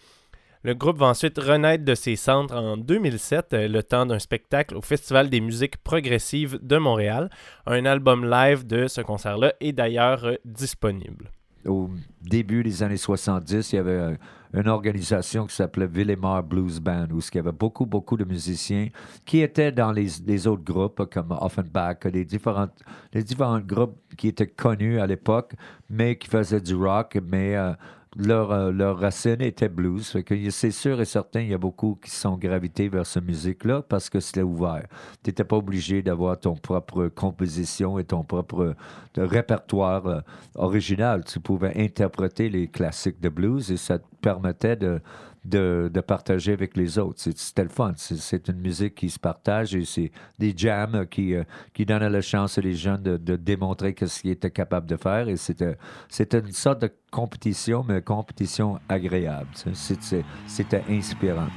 Le 0.62 0.76
groupe 0.76 0.98
va 0.98 1.08
ensuite 1.08 1.40
renaître 1.40 1.84
de 1.84 1.96
ses 1.96 2.16
centres 2.16 2.54
en 2.54 2.78
2007, 2.78 3.54
euh, 3.54 3.68
le 3.68 3.82
temps 3.82 4.06
d'un 4.06 4.20
spectacle 4.20 4.76
au 4.76 4.82
Festival 4.82 5.30
des 5.30 5.40
musiques 5.40 5.78
progressives 5.78 6.60
de 6.62 6.78
Montréal. 6.78 7.30
Un 7.66 7.86
album 7.86 8.30
live 8.30 8.68
de 8.68 8.88
ce 8.88 9.00
concert-là 9.02 9.54
est 9.62 9.72
d'ailleurs 9.72 10.26
euh, 10.26 10.36
disponible. 10.44 11.32
Au 11.66 11.90
début 12.22 12.64
des 12.64 12.84
années 12.84 12.98
70, 12.98 13.74
il 13.74 13.76
y 13.76 13.80
avait 13.80 14.18
une 14.54 14.68
organisation 14.68 15.46
qui 15.46 15.56
s'appelait 15.56 15.88
Villemar 15.88 16.44
Blues 16.44 16.80
Band, 16.80 17.08
où 17.12 17.20
il 17.20 17.36
y 17.36 17.40
avait 17.40 17.52
beaucoup, 17.52 17.86
beaucoup 17.86 18.18
de 18.18 18.24
musiciens 18.24 18.90
qui 19.26 19.42
étaient 19.42 19.72
dans 19.72 19.92
les, 19.92 20.08
les 20.26 20.48
autres 20.48 20.64
groupes, 20.64 21.08
comme 21.12 21.38
Offenbach, 21.40 22.06
les 22.06 22.26
différents, 22.26 22.70
les 23.14 23.24
différents 23.24 23.60
groupes 23.60 23.98
qui 24.18 24.30
étaient 24.30 24.48
connus 24.48 25.00
à 25.00 25.06
l'époque, 25.06 25.54
mais 25.90 26.18
qui 26.18 26.28
faisaient 26.28 26.62
du 26.62 26.76
rock, 26.76 27.18
mais 27.24 27.56
euh, 27.56 27.74
leur, 28.16 28.52
euh, 28.52 28.72
leur 28.72 29.00
racine 29.00 29.42
était 29.42 29.70
blues. 29.70 30.08
Fait 30.08 30.24
que 30.24 30.50
c'est 30.50 30.72
sûr 30.72 31.00
et 31.00 31.06
certain, 31.06 31.42
il 31.42 31.50
y 31.50 31.54
a 31.54 31.58
beaucoup 31.58 31.98
qui 32.04 32.12
sont 32.12 32.38
gravités 32.38 32.90
vers 32.90 33.06
cette 33.06 33.24
musique-là 33.24 33.84
parce 33.88 34.10
que 34.10 34.20
c'était 34.20 34.42
ouvert. 34.42 34.86
Tu 35.24 35.30
n'étais 35.30 35.44
pas 35.44 35.58
obligé 35.58 36.02
d'avoir 36.02 36.40
ton 36.40 36.56
propre 36.56 37.08
composition 37.08 38.00
et 38.00 38.04
ton 38.04 38.24
propre 38.24 38.76
euh, 39.18 39.26
répertoire 39.26 40.08
euh, 40.08 40.22
original. 40.56 41.24
Tu 41.26 41.40
pouvais 41.40 41.80
interpréter 41.82 42.50
les 42.50 42.68
classiques 42.68 43.20
de 43.22 43.30
blues 43.30 43.72
et 43.72 43.78
ça 43.78 44.00
te 44.00 44.06
permettait 44.22 44.76
de, 44.76 45.02
de, 45.50 45.92
partager 46.08 46.54
avec 46.54 46.78
les 46.78 46.98
autres. 46.98 47.20
C'était 47.20 47.64
le 47.64 47.70
fun. 47.70 47.94
C'est- 47.98 48.48
une 48.48 48.62
musique 48.62 48.96
qui 48.96 49.10
se 49.10 49.20
partage 49.20 49.76
et 49.76 49.84
c'est 49.86 50.12
des 50.40 50.54
jams 50.56 51.06
qui, 51.08 51.36
euh, 51.36 51.44
qui 51.74 51.86
donnaient 51.86 52.10
la 52.10 52.22
chance 52.22 52.58
aux 52.58 52.62
jeunes 52.62 53.04
de, 53.04 53.18
de 53.18 53.36
démontrer 53.36 53.94
ce 54.00 54.22
qu'ils 54.22 54.32
étaient 54.32 54.52
capables 54.52 54.88
de 54.88 54.96
faire. 54.96 55.28
Et 55.28 55.38
c'était 55.38 55.78
c'était 56.08 56.40
une 56.40 56.52
sorte 56.52 56.82
de 56.82 56.92
compétition, 57.12 57.84
mais 57.88 58.02
compétition 58.02 58.80
agréable. 58.88 59.50
C'était 59.74 60.84
inspirant. 60.90 61.48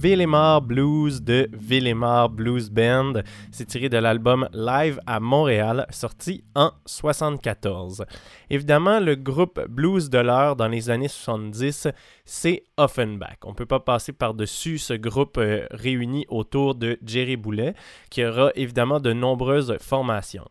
Villemar 0.00 0.62
Blues 0.62 1.20
de 1.20 1.50
Villemar 1.52 2.30
Blues 2.30 2.70
Band. 2.70 3.20
C'est 3.52 3.66
tiré 3.66 3.90
de 3.90 3.98
l'album 3.98 4.48
Live 4.54 4.98
à 5.06 5.20
Montréal, 5.20 5.86
sorti 5.90 6.42
en 6.54 6.72
74. 6.86 8.06
Évidemment, 8.48 8.98
le 8.98 9.14
groupe 9.14 9.60
blues 9.68 10.08
de 10.08 10.16
l'heure 10.16 10.56
dans 10.56 10.68
les 10.68 10.88
années 10.88 11.08
70, 11.08 11.88
c'est 12.24 12.64
Offenbach. 12.78 13.36
On 13.44 13.50
ne 13.50 13.54
peut 13.54 13.66
pas 13.66 13.80
passer 13.80 14.14
par-dessus 14.14 14.78
ce 14.78 14.94
groupe 14.94 15.36
euh, 15.36 15.66
réuni 15.70 16.24
autour 16.30 16.76
de 16.76 16.98
Jerry 17.04 17.36
Boulet, 17.36 17.74
qui 18.08 18.24
aura 18.24 18.52
évidemment 18.54 19.00
de 19.00 19.12
nombreuses 19.12 19.76
formations. 19.80 20.48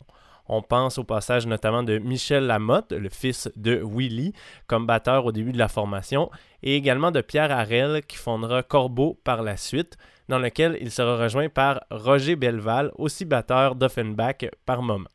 On 0.50 0.64
pense 0.64 0.98
au 0.98 1.04
passage 1.04 1.46
notamment 1.46 1.84
de 1.84 2.00
Michel 2.00 2.48
Lamotte, 2.48 2.92
le 2.92 3.10
fils 3.10 3.50
de 3.56 3.82
Willy, 3.86 4.34
comme 4.66 4.88
batteur 4.88 5.26
au 5.26 5.32
début 5.32 5.52
de 5.52 5.60
la 5.60 5.68
formation, 5.68 6.32
et 6.64 6.76
également 6.76 7.12
de 7.12 7.22
Pierre 7.22 7.52
Harel, 7.52 8.02
qui 8.08 8.18
fondera 8.18 8.64
Corbeau 8.64 9.20
par 9.24 9.44
la 9.44 9.58
suite, 9.58 9.96
dans 10.28 10.40
lequel 10.40 10.78
il 10.82 10.90
sera 10.90 11.18
rejoint 11.18 11.50
par 11.50 11.82
Roger 11.92 12.36
Belval, 12.36 12.92
aussi 12.98 13.26
batteur 13.26 13.76
d'Offenbach 13.76 14.50
par 14.66 14.82
moment. 14.82 15.10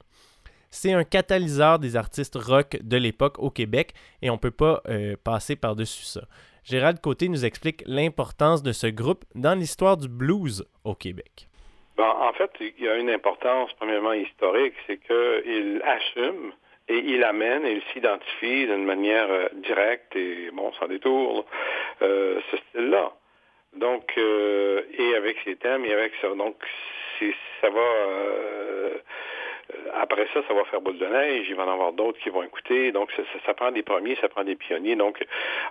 C'est 0.70 0.92
un 0.92 1.04
catalyseur 1.04 1.80
des 1.80 1.96
artistes 1.96 2.36
rock 2.36 2.78
de 2.82 2.96
l'époque 2.96 3.38
au 3.38 3.50
Québec 3.50 3.92
et 4.22 4.30
on 4.30 4.34
ne 4.34 4.38
peut 4.38 4.50
pas 4.50 4.82
euh, 4.88 5.16
passer 5.22 5.56
par-dessus 5.56 6.04
ça. 6.04 6.22
Gérald 6.64 7.00
Côté 7.00 7.28
nous 7.28 7.44
explique 7.44 7.82
l'importance 7.86 8.62
de 8.62 8.72
ce 8.72 8.86
groupe 8.86 9.24
dans 9.34 9.54
l'histoire 9.54 9.96
du 9.96 10.08
blues 10.08 10.64
au 10.84 10.94
Québec. 10.94 11.48
Bon, 11.96 12.04
en 12.04 12.32
fait, 12.32 12.50
il 12.60 12.84
y 12.84 12.88
a 12.88 12.96
une 12.96 13.10
importance, 13.10 13.72
premièrement, 13.74 14.12
historique, 14.12 14.74
c'est 14.86 14.98
qu'il 14.98 15.82
assume 15.84 16.52
et 16.88 16.98
il 16.98 17.22
amène 17.24 17.64
et 17.64 17.72
il 17.72 17.82
s'identifie 17.92 18.66
d'une 18.66 18.84
manière 18.84 19.30
euh, 19.30 19.48
directe 19.54 20.14
et, 20.16 20.50
bon, 20.52 20.72
sans 20.74 20.86
détour, 20.88 21.46
euh, 22.02 22.40
ce 22.50 22.56
style-là. 22.56 23.12
Donc, 23.76 24.12
euh, 24.18 24.82
et 24.98 25.14
avec 25.14 25.36
ses 25.44 25.56
thèmes 25.56 25.84
et 25.84 25.92
avec 25.92 26.12
ça. 26.20 26.28
Donc, 26.34 26.56
ça 27.60 27.70
va 27.70 27.80
euh, 27.80 28.98
après 29.94 30.26
ça, 30.34 30.40
ça 30.46 30.54
va 30.54 30.64
faire 30.64 30.80
boule 30.80 30.98
de 30.98 31.06
neige. 31.06 31.46
Il 31.48 31.54
va 31.54 31.64
en 31.64 31.72
avoir 31.72 31.92
d'autres 31.92 32.18
qui 32.20 32.28
vont 32.28 32.42
écouter. 32.42 32.92
Donc, 32.92 33.10
ça, 33.46 33.54
prend 33.54 33.70
des 33.70 33.82
premiers, 33.82 34.16
ça 34.16 34.28
prend 34.28 34.44
des 34.44 34.56
pionniers. 34.56 34.96
Donc, 34.96 35.24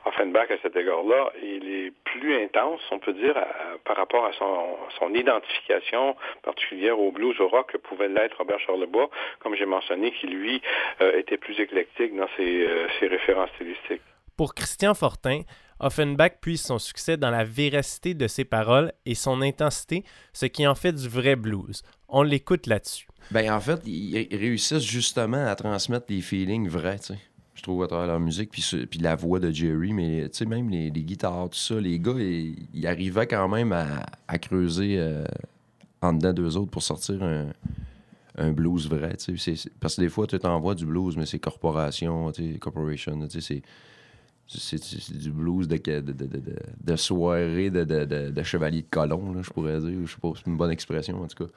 Offenbach, 0.06 0.50
à 0.52 0.58
cet 0.62 0.76
égard-là, 0.76 1.32
il 1.42 1.70
est 1.70 1.94
plus 2.04 2.44
intense, 2.44 2.82
on 2.92 3.00
peut 3.00 3.14
dire, 3.14 3.36
par 3.86 3.98
rapport 3.98 4.26
à 4.26 4.32
son, 4.34 5.14
identification 5.14 6.16
particulière 6.42 7.00
au 7.00 7.12
blues, 7.12 7.40
au 7.40 7.48
rock, 7.48 7.74
que 7.74 7.78
pouvait 7.78 8.08
l'être 8.08 8.38
Robert 8.38 8.60
Charlebois, 8.60 9.10
comme 9.40 9.56
j'ai 9.56 9.66
mentionné, 9.66 10.12
qui, 10.12 10.28
lui, 10.28 10.62
euh, 11.02 11.20
était 11.20 11.38
plus 11.38 11.60
éclectique 11.60 12.16
dans 12.16 12.28
ses, 12.36 12.66
euh, 12.66 12.88
ses 13.00 13.08
références 13.08 13.50
stylistiques. 13.56 14.02
Pour 14.36 14.56
Christian 14.56 14.96
Fortin, 14.96 15.42
Offenbach 15.80 16.40
puise 16.42 16.64
son 16.64 16.80
succès 16.80 17.18
dans 17.18 17.30
la 17.30 17.44
véracité 17.44 18.14
de 18.16 18.28
ses 18.28 18.46
paroles 18.46 18.92
et 19.06 19.14
son 19.14 19.42
intensité, 19.42 20.04
ce 20.32 20.48
qui 20.48 20.66
en 20.66 20.76
fait 20.76 20.94
du 20.94 21.08
vrai 21.08 21.36
blues. 21.36 21.84
On 22.08 22.24
l'écoute 22.24 22.66
là-dessus. 22.66 23.08
Ben, 23.32 23.52
en 23.52 23.60
fait, 23.60 23.82
ils, 23.86 24.28
réussissent 24.32 24.84
justement 24.84 25.46
à 25.46 25.56
transmettre 25.56 26.08
des 26.08 26.22
feelings 26.22 26.68
vrais, 26.68 27.00
tu 27.00 27.08
sais. 27.14 27.20
Je 27.56 27.62
trouve 27.62 27.84
à 27.84 27.88
travers 27.88 28.08
leur 28.08 28.20
musique, 28.20 28.50
puis, 28.50 28.64
puis 28.90 29.00
la 29.00 29.16
voix 29.16 29.40
de 29.40 29.52
Jerry, 29.52 29.94
mais 29.94 30.28
tu 30.30 30.40
sais, 30.40 30.46
même 30.46 30.70
les, 30.70 30.92
guitares, 30.92 31.50
tout 31.50 31.58
ça, 31.58 31.80
les 31.80 32.00
gars, 32.00 32.16
ils, 32.18 32.88
arrivaient 32.88 33.28
quand 33.28 33.48
même 33.48 33.72
à, 33.72 34.38
creuser 34.40 34.96
euh, 34.98 35.24
en 36.02 36.14
dedans 36.14 36.34
d'eux 36.34 36.58
autres 36.58 36.72
pour 36.72 36.84
sortir 36.84 37.24
un, 38.38 38.52
blues 38.52 38.90
vrai, 38.90 39.16
tu 39.18 39.38
sais. 39.38 39.54
Parce 39.80 39.96
que 39.96 40.02
des 40.02 40.10
fois, 40.10 40.28
tu 40.28 40.38
t'envoies 40.40 40.76
du 40.76 40.86
blues, 40.86 41.16
mais 41.16 41.26
c'est 41.26 41.40
corporation, 41.40 42.32
tu 42.32 42.54
sais, 42.54 42.60
corporation, 42.60 43.28
tu 43.28 43.40
sais, 43.40 43.62
c'est 44.48 45.18
du 45.18 45.32
blues 45.32 45.68
de, 45.68 45.78
de, 45.78 46.02
de, 46.02 46.56
de 46.84 46.96
soirée 46.96 47.70
de, 47.70 48.44
chevalier 48.44 48.82
de 48.82 48.88
colon, 48.90 49.42
je 49.42 49.50
pourrais 49.52 49.80
dire. 49.80 50.00
Je 50.06 50.12
sais 50.12 50.18
pas, 50.22 50.32
c'est 50.36 50.48
une 50.48 50.58
bonne 50.58 50.72
expression 50.72 51.22
en 51.22 51.28
tout 51.28 51.46
cas. 51.46 51.52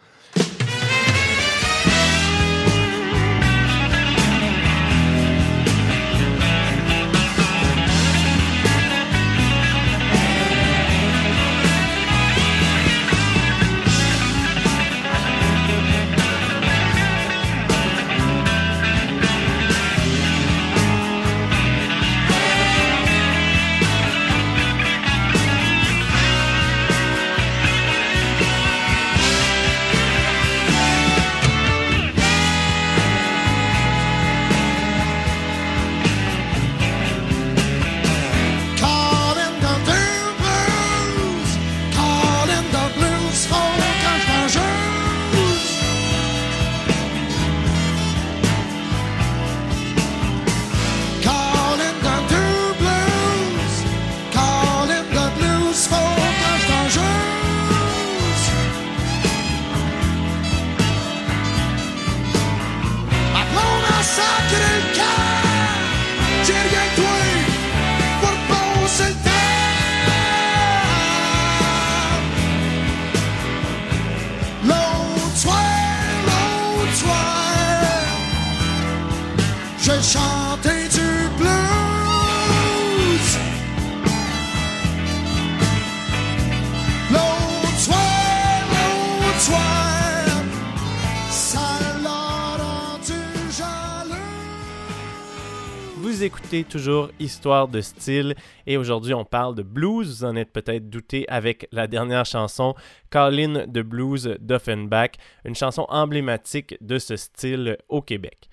Toujours 96.64 97.10
Histoire 97.18 97.68
de 97.68 97.80
style 97.80 98.34
et 98.66 98.76
aujourd'hui 98.76 99.14
on 99.14 99.24
parle 99.24 99.54
de 99.54 99.62
blues. 99.62 100.18
Vous 100.18 100.24
en 100.24 100.36
êtes 100.36 100.52
peut-être 100.52 100.88
douté 100.88 101.24
avec 101.28 101.68
la 101.72 101.86
dernière 101.86 102.24
chanson 102.24 102.74
Call 103.10 103.66
de 103.70 103.82
Blues 103.82 104.36
d'Offenbach, 104.40 105.12
une 105.44 105.54
chanson 105.54 105.86
emblématique 105.88 106.76
de 106.80 106.98
ce 106.98 107.16
style 107.16 107.76
au 107.88 108.02
Québec. 108.02 108.48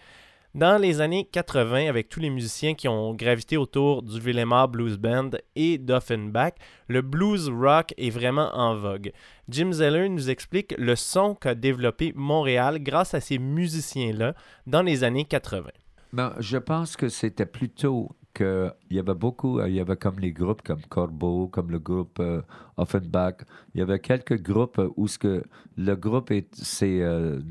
Dans 0.56 0.78
les 0.78 1.02
années 1.02 1.28
80, 1.32 1.90
avec 1.90 2.10
tous 2.10 2.20
les 2.20 2.30
musiciens 2.30 2.76
qui 2.76 2.88
ont 2.88 3.16
gravité 3.16 3.58
autour 3.58 4.04
du 4.04 4.20
Villemar 4.20 4.68
Blues 4.68 4.98
Band 4.98 5.32
et 5.56 5.80
d'Offenbach, 5.80 6.54
le 6.88 7.02
blues 7.02 7.50
rock 7.50 7.94
est 7.98 8.12
vraiment 8.12 8.52
en 8.54 8.76
vogue. 8.76 9.12
Jim 9.50 9.72
Zeller 9.72 10.10
nous 10.10 10.30
explique 10.30 10.76
le 10.78 10.96
son 10.96 11.34
qu'a 11.34 11.56
développé 11.56 12.14
Montréal 12.16 12.78
grâce 12.84 13.16
à 13.16 13.20
ces 13.20 13.40
musiciens-là 13.40 14.36
dans 14.68 14.84
les 14.84 15.04
années 15.04 15.26
80. 15.26 15.72
Ben, 16.14 16.36
je 16.40 16.58
pense 16.58 16.96
que 16.96 17.10
c'était 17.10 17.48
plutôt 17.48 18.12
qu'il 18.36 18.72
y 18.92 19.00
avait 19.00 19.16
beaucoup, 19.16 19.60
euh, 19.60 19.68
il 19.68 19.74
y 19.74 19.80
avait 19.80 19.98
comme 19.98 20.20
les 20.20 20.32
groupes 20.32 20.62
comme 20.62 20.82
Corbeau, 20.84 21.48
comme 21.48 21.72
le 21.72 21.80
groupe 21.80 22.20
euh, 22.20 22.44
Offenbach. 22.78 23.38
Il 23.74 23.80
y 23.80 23.82
avait 23.82 24.00
quelques 24.00 24.40
groupes 24.40 24.80
où 24.96 25.08
ce 25.08 25.18
que 25.18 25.44
le 25.76 25.96
groupe 25.96 26.30
est, 26.30 26.54
c'est 26.54 27.02
euh, 27.02 27.42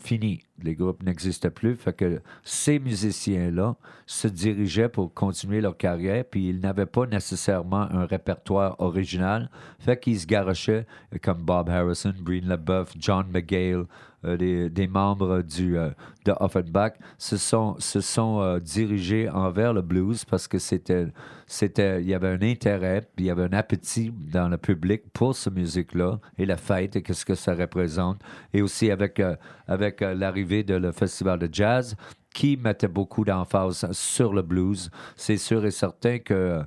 fini. 0.00 0.40
Les 0.62 0.76
groupes 0.76 1.02
n'existent 1.02 1.50
plus. 1.50 1.74
Fait 1.74 1.92
que 1.92 2.20
ces 2.44 2.78
musiciens-là 2.78 3.74
se 4.06 4.28
dirigeaient 4.28 4.88
pour 4.88 5.12
continuer 5.12 5.60
leur 5.60 5.76
carrière, 5.76 6.24
puis 6.24 6.48
ils 6.48 6.60
n'avaient 6.60 6.86
pas 6.86 7.06
nécessairement 7.06 7.90
un 7.90 8.04
répertoire 8.04 8.76
original. 8.78 9.50
Fait 9.80 9.98
qu'ils 9.98 10.20
se 10.20 10.26
garochaient 10.26 10.86
comme 11.22 11.42
Bob 11.42 11.68
Harrison, 11.68 12.14
Breen 12.20 12.48
LeBeuf, 12.48 12.92
John 12.98 13.26
McGale, 13.32 13.86
euh, 14.24 14.68
des, 14.68 14.86
membres 14.86 15.40
du, 15.40 15.78
euh, 15.78 15.90
de 16.26 16.32
Offenbach 16.40 16.92
se 17.16 17.38
sont, 17.38 17.76
se 17.78 18.02
sont 18.02 18.40
euh, 18.40 18.60
dirigés 18.60 19.30
envers 19.30 19.72
le 19.72 19.80
blues 19.80 20.26
parce 20.26 20.46
que 20.46 20.58
c'était, 20.58 21.06
c'était, 21.46 22.02
il 22.02 22.08
y 22.08 22.14
avait 22.14 22.28
un 22.28 22.42
intérêt, 22.42 23.08
il 23.16 23.24
y 23.24 23.30
avait 23.30 23.44
un 23.44 23.52
appétit 23.52 24.12
dans 24.12 24.48
le 24.48 24.58
public 24.58 25.04
pour 25.14 25.34
cette 25.34 25.54
musique-là 25.54 26.18
et 26.36 26.44
la 26.44 26.58
fête 26.58 26.96
et 26.96 27.02
qu'est-ce 27.02 27.24
que 27.24 27.34
ça 27.34 27.54
représente. 27.54 28.20
Et 28.52 28.60
aussi 28.60 28.90
avec, 28.90 29.22
avec 29.66 30.00
l'arrivée 30.02 30.64
de 30.64 30.74
le 30.74 30.92
festival 30.92 31.38
de 31.38 31.48
jazz 31.50 31.96
qui 32.34 32.56
mettait 32.56 32.88
beaucoup 32.88 33.24
d'emphase 33.24 33.90
sur 33.92 34.32
le 34.32 34.42
blues. 34.42 34.90
C'est 35.16 35.38
sûr 35.38 35.64
et 35.64 35.70
certain 35.70 36.18
que 36.18 36.62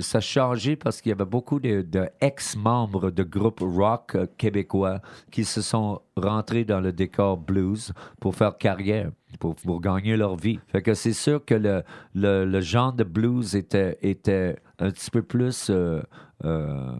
ça 0.00 0.18
a 0.18 0.20
changé 0.20 0.76
parce 0.76 1.00
qu'il 1.00 1.10
y 1.10 1.12
avait 1.12 1.24
beaucoup 1.24 1.60
de, 1.60 1.82
de 1.82 2.08
ex-membres 2.20 3.10
de 3.10 3.22
groupes 3.22 3.60
rock 3.60 4.14
euh, 4.14 4.26
québécois 4.38 5.00
qui 5.30 5.44
se 5.44 5.60
sont 5.60 6.00
rentrés 6.16 6.64
dans 6.64 6.80
le 6.80 6.92
décor 6.92 7.36
blues 7.36 7.92
pour 8.20 8.34
faire 8.34 8.56
carrière, 8.56 9.10
pour, 9.38 9.54
pour 9.56 9.80
gagner 9.80 10.16
leur 10.16 10.36
vie. 10.36 10.58
Fait 10.68 10.82
que 10.82 10.94
c'est 10.94 11.12
sûr 11.12 11.44
que 11.44 11.54
le, 11.54 11.82
le, 12.14 12.44
le 12.44 12.60
genre 12.60 12.92
de 12.92 13.04
blues 13.04 13.54
était, 13.54 13.98
était 14.02 14.56
un 14.78 14.90
petit 14.90 15.10
peu 15.10 15.22
plus 15.22 15.68
euh, 15.70 16.02
euh, 16.44 16.94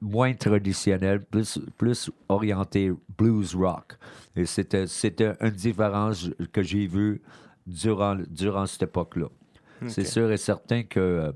moins 0.00 0.32
traditionnel, 0.34 1.24
plus, 1.24 1.58
plus 1.76 2.10
orienté 2.28 2.92
blues 3.18 3.54
rock. 3.54 3.98
Et 4.34 4.46
c'était, 4.46 4.86
c'était 4.86 5.34
une 5.40 5.50
différence 5.50 6.30
que 6.52 6.62
j'ai 6.62 6.86
vue 6.86 7.20
durant, 7.66 8.16
durant 8.28 8.66
cette 8.66 8.84
époque-là. 8.84 9.26
C'est 9.88 10.04
sûr 10.04 10.30
et 10.32 10.38
certain 10.38 10.84
que. 10.84 11.32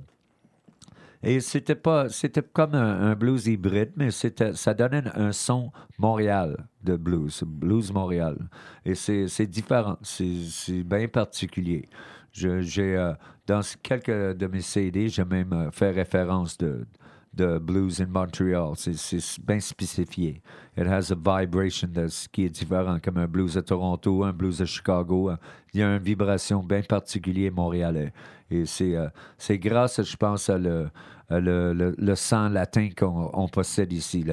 Euh, 1.24 1.28
et 1.28 1.40
c'était 1.40 1.74
pas. 1.74 2.08
C'était 2.08 2.42
comme 2.42 2.74
un, 2.74 3.14
blues 3.14 3.46
hybride, 3.46 3.92
mais 3.96 4.10
c'était, 4.10 4.54
ça 4.54 4.74
donnait 4.74 5.02
un, 5.14 5.32
son 5.32 5.70
Montréal 5.98 6.66
de 6.82 6.96
blues, 6.96 7.42
blues 7.46 7.92
Montréal. 7.92 8.36
Et 8.84 8.94
c'est, 8.94 9.46
différent, 9.46 9.98
c'est, 10.02 10.82
bien 10.82 11.08
particulier. 11.08 11.88
J'ai, 12.32 12.96
euh, 12.96 13.12
dans 13.46 13.60
quelques 13.82 14.36
de 14.36 14.46
mes 14.46 14.60
CD, 14.60 15.08
j'ai 15.08 15.24
même 15.24 15.52
euh, 15.52 15.70
fait 15.72 15.90
référence 15.90 16.56
de, 16.56 16.86
de 17.34 17.58
blues 17.58 18.00
in 18.00 18.06
Montreal. 18.06 18.72
C'est, 18.76 19.40
bien 19.44 19.60
spécifié. 19.60 20.40
It 20.76 20.86
has 20.86 21.12
a 21.12 21.16
vibration 21.16 21.88
ce 22.08 22.28
qui 22.28 22.44
est 22.44 22.50
différent, 22.50 22.98
comme 23.02 23.18
un 23.18 23.26
blues 23.26 23.58
à 23.58 23.62
Toronto, 23.62 24.24
un 24.24 24.32
blues 24.32 24.62
à 24.62 24.64
Chicago. 24.64 25.30
Il 25.74 25.80
y 25.80 25.82
a 25.82 25.96
une 25.96 26.02
vibration 26.02 26.62
bien 26.62 26.82
particulière 26.82 27.52
montréalais. 27.52 28.12
Et 28.50 28.66
c'est, 28.66 28.96
euh, 28.96 29.08
c'est 29.38 29.58
grâce, 29.58 30.02
je 30.02 30.16
pense, 30.16 30.48
à 30.50 30.58
le, 30.58 30.90
le, 31.30 31.94
le- 31.96 32.14
sang 32.16 32.48
latin 32.48 32.88
qu'on 32.96 33.30
on 33.32 33.46
possède 33.48 33.92
ici, 33.92 34.24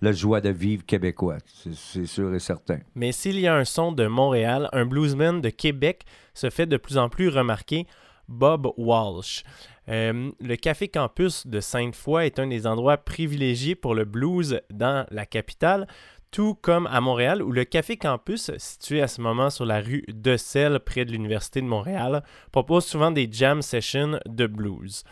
le 0.00 0.12
joie 0.12 0.40
de 0.40 0.50
vivre 0.50 0.84
québécois. 0.86 1.38
C'est, 1.46 1.74
c'est 1.74 2.06
sûr 2.06 2.32
et 2.34 2.38
certain. 2.38 2.78
Mais 2.94 3.10
s'il 3.12 3.40
y 3.40 3.46
a 3.48 3.56
un 3.56 3.64
son 3.64 3.90
de 3.92 4.06
Montréal, 4.06 4.68
un 4.72 4.86
bluesman 4.86 5.40
de 5.40 5.48
Québec 5.50 6.04
se 6.32 6.50
fait 6.50 6.66
de 6.66 6.76
plus 6.76 6.96
en 6.98 7.08
plus 7.08 7.28
remarquer, 7.28 7.86
Bob 8.28 8.72
Walsh. 8.76 9.42
Euh, 9.88 10.30
le 10.40 10.56
Café 10.56 10.88
Campus 10.88 11.46
de 11.46 11.60
Sainte-Foy 11.60 12.24
est 12.24 12.38
un 12.38 12.46
des 12.46 12.66
endroits 12.66 12.96
privilégiés 12.96 13.74
pour 13.74 13.94
le 13.94 14.06
blues 14.06 14.60
dans 14.70 15.06
la 15.10 15.26
capitale, 15.26 15.86
tout 16.34 16.58
comme 16.60 16.88
à 16.88 17.00
Montréal, 17.00 17.44
où 17.44 17.52
le 17.52 17.62
Café 17.62 17.96
Campus, 17.96 18.50
situé 18.56 19.00
à 19.00 19.06
ce 19.06 19.20
moment 19.20 19.50
sur 19.50 19.64
la 19.64 19.80
rue 19.80 20.02
de 20.08 20.36
Selle, 20.36 20.80
près 20.80 21.04
de 21.04 21.12
l'Université 21.12 21.60
de 21.60 21.66
Montréal, 21.66 22.24
propose 22.50 22.84
souvent 22.84 23.12
des 23.12 23.28
jam 23.30 23.62
sessions 23.62 24.18
de 24.26 24.48
blues. 24.48 25.04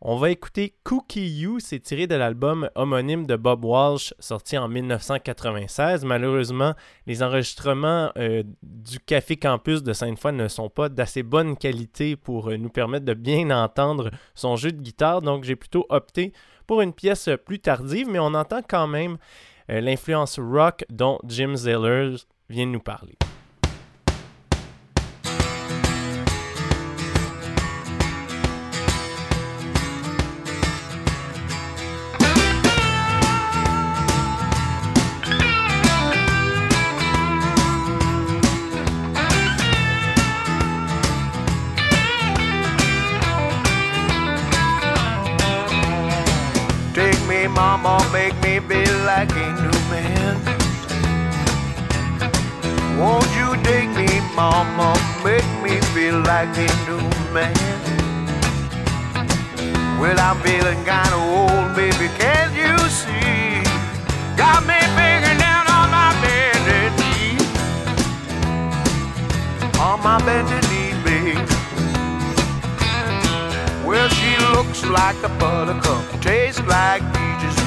On 0.00 0.16
va 0.16 0.30
écouter 0.30 0.74
Cookie 0.82 1.28
You, 1.28 1.60
c'est 1.60 1.78
tiré 1.78 2.08
de 2.08 2.16
l'album 2.16 2.68
homonyme 2.74 3.26
de 3.26 3.36
Bob 3.36 3.64
Walsh, 3.64 4.12
sorti 4.18 4.58
en 4.58 4.66
1996. 4.66 6.04
Malheureusement, 6.04 6.74
les 7.06 7.22
enregistrements 7.22 8.10
euh, 8.16 8.42
du 8.64 8.98
Café 8.98 9.36
Campus 9.36 9.84
de 9.84 9.92
Sainte-Foy 9.92 10.32
ne 10.32 10.48
sont 10.48 10.68
pas 10.68 10.88
d'assez 10.88 11.22
bonne 11.22 11.56
qualité 11.56 12.16
pour 12.16 12.50
euh, 12.50 12.56
nous 12.56 12.70
permettre 12.70 13.04
de 13.04 13.14
bien 13.14 13.50
entendre 13.52 14.10
son 14.34 14.56
jeu 14.56 14.72
de 14.72 14.82
guitare, 14.82 15.22
donc 15.22 15.44
j'ai 15.44 15.54
plutôt 15.54 15.86
opté 15.90 16.32
pour 16.66 16.80
une 16.80 16.92
pièce 16.92 17.28
plus 17.44 17.60
tardive, 17.60 18.08
mais 18.08 18.18
on 18.18 18.34
entend 18.34 18.62
quand 18.68 18.88
même 18.88 19.16
l'influence 19.70 20.38
rock 20.38 20.84
dont 20.90 21.18
Jim 21.26 21.54
Zellers 21.54 22.26
vient 22.48 22.66
de 22.66 22.72
nous 22.72 22.80
parler. 22.80 23.16
Like 49.20 49.36
a 49.36 49.52
new 49.64 49.80
man. 49.92 50.34
Won't 52.98 53.30
you 53.38 53.48
take 53.68 53.90
me, 54.00 54.08
mama, 54.34 54.90
make 55.22 55.50
me 55.62 55.78
feel 55.92 56.20
like 56.20 56.48
a 56.56 56.70
new 56.88 57.04
man? 57.34 57.76
Well, 60.00 60.18
I'm 60.18 60.38
feeling 60.40 60.82
kinda 60.88 61.18
old, 61.36 61.76
baby, 61.76 62.08
can't 62.20 62.52
you 62.62 62.74
see? 63.00 63.60
Got 64.40 64.60
me 64.70 64.80
banging 64.96 65.38
down 65.46 65.64
on 65.76 65.86
my 65.98 66.10
bended 66.22 66.92
knee. 67.00 67.36
On 69.86 69.98
my 70.02 70.16
bended 70.26 70.64
knee, 70.70 70.94
baby. 71.04 71.36
Well, 73.86 74.08
she 74.18 74.32
looks 74.54 74.80
like 74.86 75.18
a 75.22 75.30
buttercup, 75.40 76.04
tastes 76.22 76.62
like 76.66 77.02
peaches 77.12 77.59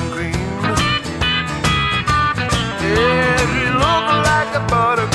Every 2.97 3.69
look 3.83 4.07
like 4.29 4.55
a 4.55 4.65
buttercup. 4.69 5.12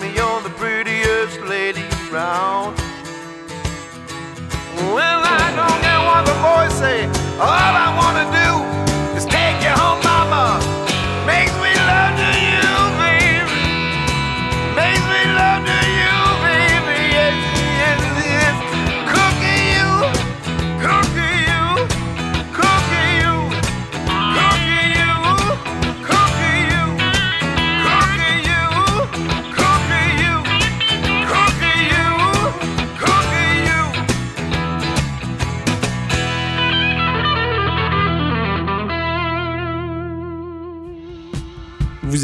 me 0.00 0.12
you're 0.14 0.40
the 0.42 0.50
prettiest 0.50 1.40
lady 1.42 1.84
round. 2.10 2.76
Well, 4.94 5.22
I 5.24 5.46
don't 5.58 5.78
care 5.84 6.02
what 6.08 6.22
the 6.26 6.36
boys 6.44 6.74
say. 6.78 7.06
All 7.38 7.48
I 7.48 7.94
wanna 7.96 8.24
do. 8.32 8.45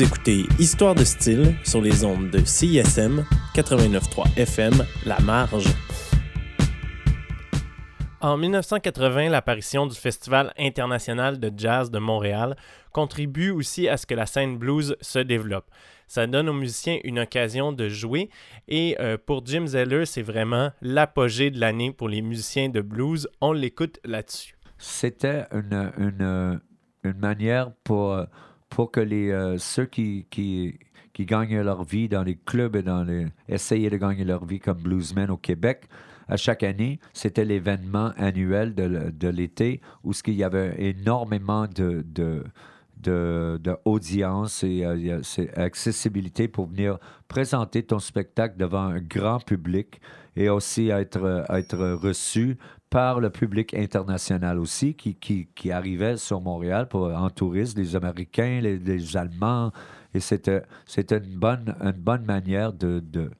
Vous 0.02 0.08
écoutez 0.08 0.46
Histoire 0.58 0.96
de 0.96 1.04
style 1.04 1.54
sur 1.62 1.80
les 1.80 2.04
ondes 2.04 2.28
de 2.28 2.44
CISM 2.44 3.24
89.3 3.54 4.36
FM 4.36 4.72
La 5.06 5.20
Marge. 5.20 5.68
En 8.20 8.36
1980, 8.36 9.28
l'apparition 9.28 9.86
du 9.86 9.94
Festival 9.94 10.52
international 10.58 11.38
de 11.38 11.52
jazz 11.56 11.92
de 11.92 12.00
Montréal 12.00 12.56
contribue 12.90 13.50
aussi 13.50 13.88
à 13.88 13.96
ce 13.96 14.04
que 14.04 14.14
la 14.14 14.26
scène 14.26 14.58
blues 14.58 14.96
se 15.00 15.20
développe. 15.20 15.70
Ça 16.08 16.26
donne 16.26 16.48
aux 16.48 16.52
musiciens 16.52 16.98
une 17.04 17.20
occasion 17.20 17.70
de 17.70 17.88
jouer 17.88 18.28
et 18.66 18.96
euh, 18.98 19.16
pour 19.24 19.46
Jim 19.46 19.68
Zeller, 19.68 20.04
c'est 20.06 20.22
vraiment 20.22 20.72
l'apogée 20.80 21.52
de 21.52 21.60
l'année 21.60 21.92
pour 21.92 22.08
les 22.08 22.22
musiciens 22.22 22.70
de 22.70 22.80
blues. 22.80 23.28
On 23.40 23.52
l'écoute 23.52 24.00
là-dessus. 24.04 24.56
C'était 24.78 25.44
une, 25.52 25.92
une, 25.96 26.60
une 27.04 27.18
manière 27.18 27.70
pour, 27.84 28.26
pour 28.72 28.90
que 28.90 29.00
les, 29.00 29.30
euh, 29.30 29.58
ceux 29.58 29.84
qui, 29.84 30.26
qui, 30.30 30.78
qui 31.12 31.26
gagnent 31.26 31.60
leur 31.60 31.84
vie 31.84 32.08
dans 32.08 32.22
les 32.22 32.36
clubs 32.36 32.74
et 32.74 32.82
dans 32.82 33.04
les, 33.04 33.26
essayer 33.46 33.90
de 33.90 33.96
gagner 33.98 34.24
leur 34.24 34.46
vie 34.46 34.60
comme 34.60 34.78
bluesmen 34.78 35.30
au 35.30 35.36
Québec, 35.36 35.84
à 36.26 36.38
chaque 36.38 36.62
année, 36.62 36.98
c'était 37.12 37.44
l'événement 37.44 38.12
annuel 38.16 38.74
de, 38.74 39.10
de 39.10 39.28
l'été 39.28 39.82
où 40.04 40.14
ce 40.14 40.22
qu'il 40.22 40.34
y 40.34 40.44
avait 40.44 40.74
énormément 40.78 41.66
de, 41.66 42.02
de, 42.06 42.44
de, 42.96 43.76
audience 43.84 44.64
et 44.64 44.84
euh, 44.86 45.20
accessibilité 45.56 46.48
pour 46.48 46.66
venir 46.66 46.98
présenter 47.28 47.82
ton 47.82 47.98
spectacle 47.98 48.56
devant 48.56 48.84
un 48.84 49.00
grand 49.00 49.44
public 49.44 50.00
et 50.34 50.48
aussi 50.48 50.88
être, 50.88 51.44
être 51.50 51.98
reçu 52.00 52.56
par 52.92 53.20
le 53.20 53.30
public 53.30 53.72
international 53.72 54.58
aussi 54.58 54.92
qui, 54.94 55.14
qui, 55.14 55.48
qui 55.54 55.72
arrivait 55.72 56.18
sur 56.18 56.42
Montréal 56.42 56.88
pour, 56.88 57.06
en 57.06 57.30
tourisme, 57.30 57.80
les 57.80 57.96
Américains, 57.96 58.60
les, 58.60 59.16
Allemands. 59.16 59.72
Et 60.12 60.20
c'était, 60.20 60.62
une, 60.98 61.38
bonne, 61.38 61.74
une 61.80 61.92
bonne 61.92 62.26
manière 62.26 62.72
de... 62.74 63.00
de, 63.00 63.30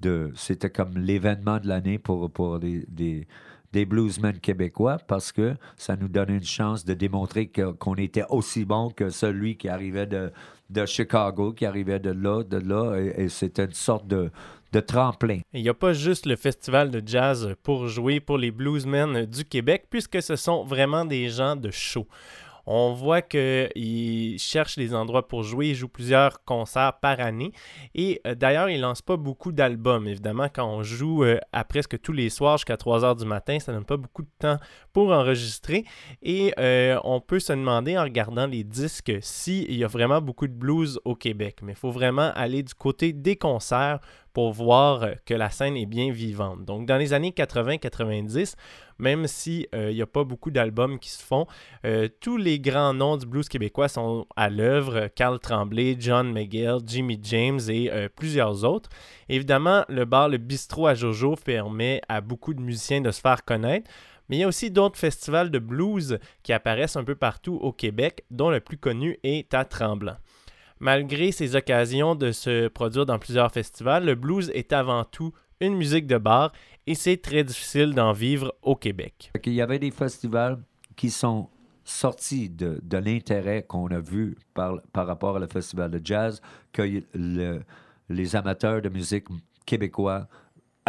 de 0.00 0.30
c'était 0.36 0.70
comme 0.70 0.96
l'événement 0.96 1.58
de 1.58 1.66
l'année 1.66 1.98
pour, 1.98 2.30
pour 2.30 2.58
les, 2.58 2.86
des, 2.88 3.26
des 3.72 3.84
bluesmen 3.84 4.38
québécois 4.38 4.98
parce 5.06 5.32
que 5.32 5.54
ça 5.76 5.96
nous 5.96 6.08
donnait 6.08 6.36
une 6.36 6.44
chance 6.44 6.84
de 6.84 6.94
démontrer 6.94 7.50
qu'on 7.78 7.94
était 7.94 8.24
aussi 8.28 8.64
bon 8.64 8.90
que 8.90 9.10
celui 9.10 9.56
qui 9.56 9.68
arrivait 9.68 10.06
de, 10.06 10.32
de 10.70 10.86
Chicago, 10.86 11.52
qui 11.52 11.66
arrivait 11.66 12.00
de 12.00 12.10
là, 12.10 12.42
de 12.42 12.56
là. 12.56 12.96
Et, 12.96 13.24
et 13.24 13.28
c'était 13.28 13.64
une 13.64 13.72
sorte 13.72 14.06
de, 14.06 14.30
de 14.72 14.80
tremplin. 14.80 15.40
Il 15.52 15.62
n'y 15.62 15.68
a 15.68 15.74
pas 15.74 15.92
juste 15.92 16.26
le 16.26 16.36
festival 16.36 16.90
de 16.90 17.02
jazz 17.04 17.54
pour 17.62 17.88
jouer 17.88 18.20
pour 18.20 18.38
les 18.38 18.50
bluesmen 18.50 19.24
du 19.26 19.44
Québec, 19.44 19.86
puisque 19.90 20.22
ce 20.22 20.36
sont 20.36 20.64
vraiment 20.64 21.04
des 21.04 21.28
gens 21.28 21.56
de 21.56 21.70
show. 21.70 22.06
On 22.72 22.92
voit 22.92 23.20
qu'ils 23.20 24.38
cherchent 24.38 24.76
des 24.76 24.94
endroits 24.94 25.26
pour 25.26 25.42
jouer, 25.42 25.70
ils 25.70 25.74
jouent 25.74 25.88
plusieurs 25.88 26.44
concerts 26.44 27.00
par 27.00 27.18
année. 27.18 27.50
Et 27.96 28.20
euh, 28.28 28.36
d'ailleurs, 28.36 28.70
ils 28.70 28.80
lancent 28.80 29.02
pas 29.02 29.16
beaucoup 29.16 29.50
d'albums. 29.50 30.06
Évidemment, 30.06 30.46
quand 30.48 30.66
on 30.66 30.84
joue 30.84 31.24
euh, 31.24 31.38
à 31.52 31.64
presque 31.64 32.00
tous 32.00 32.12
les 32.12 32.30
soirs 32.30 32.58
jusqu'à 32.58 32.76
3 32.76 33.04
heures 33.04 33.16
du 33.16 33.24
matin, 33.26 33.58
ça 33.58 33.72
donne 33.72 33.84
pas 33.84 33.96
beaucoup 33.96 34.22
de 34.22 34.30
temps 34.38 34.56
pour 34.92 35.10
enregistrer. 35.10 35.84
Et 36.22 36.54
euh, 36.60 36.96
on 37.02 37.20
peut 37.20 37.40
se 37.40 37.52
demander 37.52 37.98
en 37.98 38.04
regardant 38.04 38.46
les 38.46 38.62
disques 38.62 39.18
s'il 39.20 39.74
y 39.74 39.82
a 39.82 39.88
vraiment 39.88 40.20
beaucoup 40.20 40.46
de 40.46 40.52
blues 40.52 41.00
au 41.04 41.16
Québec. 41.16 41.62
Mais 41.64 41.72
il 41.72 41.78
faut 41.78 41.90
vraiment 41.90 42.30
aller 42.36 42.62
du 42.62 42.74
côté 42.74 43.12
des 43.12 43.34
concerts 43.34 43.98
pour 44.32 44.52
voir 44.52 45.02
euh, 45.02 45.12
que 45.26 45.34
la 45.34 45.50
scène 45.50 45.76
est 45.76 45.86
bien 45.86 46.12
vivante. 46.12 46.64
Donc, 46.64 46.86
dans 46.86 46.96
les 46.96 47.12
années 47.12 47.30
80-90, 47.30 48.54
même 48.98 49.26
s'il 49.26 49.66
n'y 49.74 50.02
a 50.02 50.06
pas 50.06 50.24
beaucoup 50.24 50.50
d'albums 50.50 50.98
qui 50.98 51.10
se 51.10 51.22
font, 51.22 51.46
euh, 51.84 52.08
tous 52.20 52.36
les 52.36 52.60
grands 52.60 52.94
noms 52.94 53.16
du 53.16 53.26
blues 53.26 53.48
québécois 53.48 53.88
sont 53.88 54.26
à 54.36 54.50
l'œuvre. 54.50 55.08
Carl 55.14 55.38
Tremblay, 55.38 55.96
John 55.98 56.32
McGill, 56.32 56.78
Jimmy 56.84 57.18
James 57.22 57.60
et 57.68 57.90
euh, 57.90 58.08
plusieurs 58.14 58.64
autres. 58.64 58.90
Évidemment, 59.28 59.84
le 59.88 60.04
bar 60.04 60.28
Le 60.28 60.38
Bistrot 60.38 60.86
à 60.86 60.94
Jojo 60.94 61.34
permet 61.36 62.00
à 62.08 62.20
beaucoup 62.20 62.54
de 62.54 62.60
musiciens 62.60 63.00
de 63.00 63.10
se 63.10 63.20
faire 63.20 63.44
connaître. 63.44 63.90
Mais 64.28 64.36
il 64.36 64.40
y 64.40 64.44
a 64.44 64.48
aussi 64.48 64.70
d'autres 64.70 64.98
festivals 64.98 65.50
de 65.50 65.58
blues 65.58 66.20
qui 66.44 66.52
apparaissent 66.52 66.96
un 66.96 67.02
peu 67.02 67.16
partout 67.16 67.54
au 67.54 67.72
Québec, 67.72 68.24
dont 68.30 68.50
le 68.50 68.60
plus 68.60 68.78
connu 68.78 69.18
est 69.24 69.52
à 69.54 69.64
Tremblant. 69.64 70.16
Malgré 70.80 71.30
ces 71.30 71.56
occasions 71.56 72.14
de 72.14 72.32
se 72.32 72.68
produire 72.68 73.04
dans 73.04 73.18
plusieurs 73.18 73.52
festivals, 73.52 74.06
le 74.06 74.14
blues 74.14 74.50
est 74.54 74.72
avant 74.72 75.04
tout 75.04 75.34
une 75.60 75.76
musique 75.76 76.06
de 76.06 76.16
bar 76.16 76.52
et 76.86 76.94
c'est 76.94 77.18
très 77.18 77.44
difficile 77.44 77.94
d'en 77.94 78.12
vivre 78.12 78.54
au 78.62 78.76
Québec. 78.76 79.30
Qu'il 79.42 79.52
y 79.52 79.60
avait 79.60 79.78
des 79.78 79.90
festivals 79.90 80.58
qui 80.96 81.10
sont 81.10 81.50
sortis 81.84 82.48
de, 82.48 82.80
de 82.82 82.96
l'intérêt 82.96 83.62
qu'on 83.62 83.88
a 83.88 84.00
vu 84.00 84.38
par, 84.54 84.80
par 84.94 85.06
rapport 85.06 85.36
à 85.36 85.38
le 85.38 85.48
festival 85.48 85.90
de 85.90 86.00
jazz, 86.02 86.40
que 86.72 87.02
les 88.08 88.36
amateurs 88.36 88.80
de 88.80 88.88
musique 88.88 89.26
québécois 89.66 90.28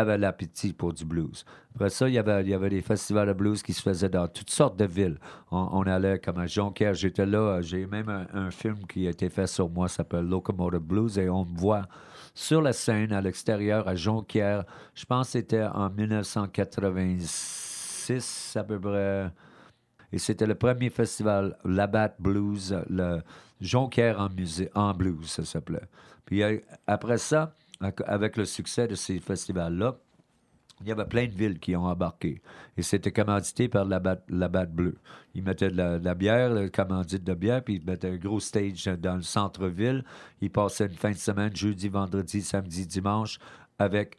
avaient 0.01 0.17
l'appétit 0.17 0.73
pour 0.73 0.91
du 0.93 1.05
blues. 1.05 1.45
Après 1.75 1.89
ça, 1.89 2.09
il 2.09 2.13
y, 2.13 2.19
avait, 2.19 2.53
avait 2.53 2.69
des 2.69 2.81
festivals 2.81 3.29
de 3.29 3.33
blues 3.33 3.63
qui 3.63 3.71
se 3.73 3.81
faisaient 3.81 4.09
dans 4.09 4.27
toutes 4.27 4.49
sortes 4.49 4.77
de 4.77 4.83
villes. 4.85 5.17
On, 5.51 5.83
allait 5.83 6.19
comme 6.19 6.39
à 6.39 6.47
Jonquière, 6.47 6.93
j'étais 6.93 7.25
là, 7.25 7.39
euh, 7.39 7.61
j'ai 7.61 7.85
même 7.85 8.27
un, 8.33 8.51
film 8.51 8.85
qui 8.87 9.07
a 9.07 9.11
été 9.11 9.29
fait 9.29 9.47
sur 9.47 9.69
moi, 9.69 9.87
ça 9.87 9.95
s'appelle 9.97 10.27
Locomotive 10.27 10.79
Blues, 10.79 11.17
et 11.17 11.29
on 11.29 11.45
me 11.45 11.57
voit 11.57 11.87
sur 12.33 12.61
la 12.61 12.73
scène 12.73 13.13
à 13.13 13.21
l'extérieur 13.21 13.87
à 13.87 13.95
Jonquière. 13.95 14.65
Je 14.93 15.05
pense 15.05 15.27
que 15.27 15.31
c'était 15.33 15.63
en 15.63 15.89
1986 15.89 18.57
à 18.57 18.63
peu 18.63 18.79
près. 18.79 19.31
Et 20.13 20.19
c'était 20.19 20.45
le 20.45 20.55
premier 20.55 20.89
festival 20.89 21.57
Labatt 21.63 22.15
Blues, 22.19 22.75
le 22.89 23.21
Jonquière 23.61 24.19
en, 24.19 24.29
musée, 24.29 24.69
en 24.75 24.93
blues, 24.93 25.29
ça 25.29 25.45
s'appelait. 25.45 25.87
Puis 26.25 26.43
euh, 26.43 26.59
après 26.87 27.17
ça, 27.17 27.55
avec 28.05 28.37
le 28.37 28.45
succès 28.45 28.87
de 28.87 28.95
ces 28.95 29.19
festivals-là, 29.19 29.97
il 30.81 30.87
y 30.87 30.91
avait 30.91 31.05
plein 31.05 31.27
de 31.27 31.31
villes 31.31 31.59
qui 31.59 31.75
ont 31.75 31.85
embarqué. 31.85 32.41
Et 32.75 32.81
c'était 32.81 33.11
commandité 33.11 33.67
par 33.67 33.85
la 33.85 33.99
batte, 33.99 34.23
la 34.29 34.47
batte 34.47 34.71
bleue. 34.73 34.97
Ils 35.35 35.43
mettaient 35.43 35.69
de 35.69 35.77
la, 35.77 35.99
de 35.99 36.05
la 36.05 36.15
bière, 36.15 36.51
le 36.53 36.69
commandite 36.69 37.23
de 37.23 37.33
bière, 37.35 37.63
puis 37.63 37.75
ils 37.75 37.85
mettaient 37.85 38.09
un 38.09 38.17
gros 38.17 38.39
stage 38.39 38.85
dans 38.85 39.15
le 39.15 39.21
centre-ville. 39.21 40.03
Ils 40.41 40.49
passaient 40.49 40.87
une 40.87 40.95
fin 40.95 41.11
de 41.11 41.17
semaine, 41.17 41.55
jeudi, 41.55 41.87
vendredi, 41.87 42.41
samedi, 42.41 42.87
dimanche, 42.87 43.37
avec 43.77 44.17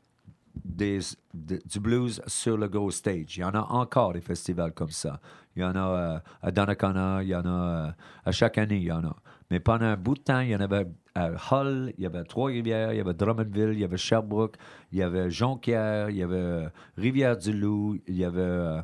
des, 0.64 1.00
de- 1.34 1.60
du 1.64 1.80
blues 1.80 2.22
sur 2.28 2.56
le 2.56 2.68
gros 2.68 2.92
stage. 2.92 3.36
Il 3.36 3.40
y 3.40 3.44
en 3.44 3.54
a 3.54 3.62
encore 3.70 4.12
des 4.12 4.20
festivals 4.20 4.72
comme 4.72 4.90
ça. 4.90 5.20
Il 5.56 5.62
y 5.62 5.64
en 5.64 5.74
a 5.74 5.88
euh, 5.88 6.18
à 6.42 6.50
Donnacona, 6.52 7.22
il 7.22 7.28
y 7.28 7.34
en 7.34 7.44
a 7.44 7.48
euh, 7.88 7.90
à 8.24 8.30
chaque 8.30 8.58
année, 8.58 8.76
il 8.76 8.84
y 8.84 8.92
en 8.92 9.04
a. 9.04 9.16
Mais 9.50 9.58
pendant 9.58 9.86
un 9.86 9.96
bout 9.96 10.14
de 10.14 10.20
temps, 10.20 10.40
il 10.40 10.50
y 10.50 10.56
en 10.56 10.60
avait 10.60 10.86
à 11.14 11.30
Hull, 11.30 11.92
il 11.98 12.04
y 12.04 12.06
avait 12.06 12.24
Trois-Rivières, 12.24 12.92
il 12.92 12.98
y 12.98 13.00
avait 13.00 13.14
Drummondville, 13.14 13.72
il 13.72 13.80
y 13.80 13.84
avait 13.84 13.96
Sherbrooke, 13.96 14.56
il 14.92 14.98
y 14.98 15.02
avait 15.02 15.30
Jonquière, 15.30 16.10
il 16.10 16.16
y 16.16 16.22
avait 16.22 16.36
euh, 16.36 16.68
Rivière-du-Loup, 16.96 17.98
il 18.06 18.16
y 18.16 18.24
avait 18.24 18.40
euh, 18.40 18.80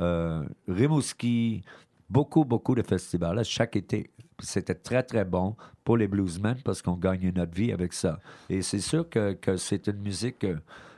euh, 0.00 0.44
Rimouski. 0.66 1.62
Beaucoup, 2.10 2.44
beaucoup 2.44 2.74
de 2.74 2.82
festivals 2.82 3.38
à 3.38 3.44
chaque 3.44 3.76
été. 3.76 4.10
C'était 4.40 4.74
très, 4.74 5.02
très 5.02 5.24
bon 5.24 5.56
pour 5.84 5.96
les 5.96 6.08
bluesmen 6.08 6.56
parce 6.64 6.80
qu'on 6.80 6.96
gagnait 6.96 7.32
notre 7.32 7.54
vie 7.54 7.72
avec 7.72 7.92
ça. 7.92 8.18
Et 8.48 8.62
c'est 8.62 8.80
sûr 8.80 9.08
que, 9.08 9.34
que 9.34 9.56
c'est 9.56 9.88
une 9.88 10.00
musique, 10.00 10.46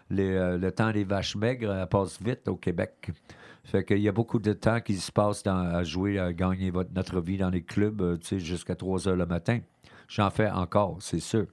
le 0.09 0.71
temps 0.71 0.93
des 0.93 1.05
vaches 1.05 1.37
maigres, 1.37 1.89
passe 1.89 2.21
vite 2.23 2.47
au 2.49 2.57
Québec. 2.57 3.11
Fait 3.65 3.85
qu'il 3.85 3.99
y 3.99 4.09
a 4.09 4.13
beaucoup 4.13 4.39
de 4.39 4.53
temps 4.53 4.81
qui 4.81 4.97
se 4.97 5.11
passe 5.11 5.43
à 5.47 5.83
jouer, 5.85 6.19
à 6.19 6.33
gagner 6.33 6.73
notre 6.95 7.21
vie 7.21 7.39
dans 7.39 7.51
les 7.51 7.63
clubs, 7.63 8.19
tu 8.21 8.27
sais, 8.27 8.39
jusqu'à 8.39 8.77
3 8.77 9.09
heures 9.09 9.17
le 9.17 9.27
matin. 9.27 9.61
J'en 10.11 10.29
fais 10.31 10.51
encore, 10.51 10.97
c'est 11.01 11.21
sûr. 11.21 11.47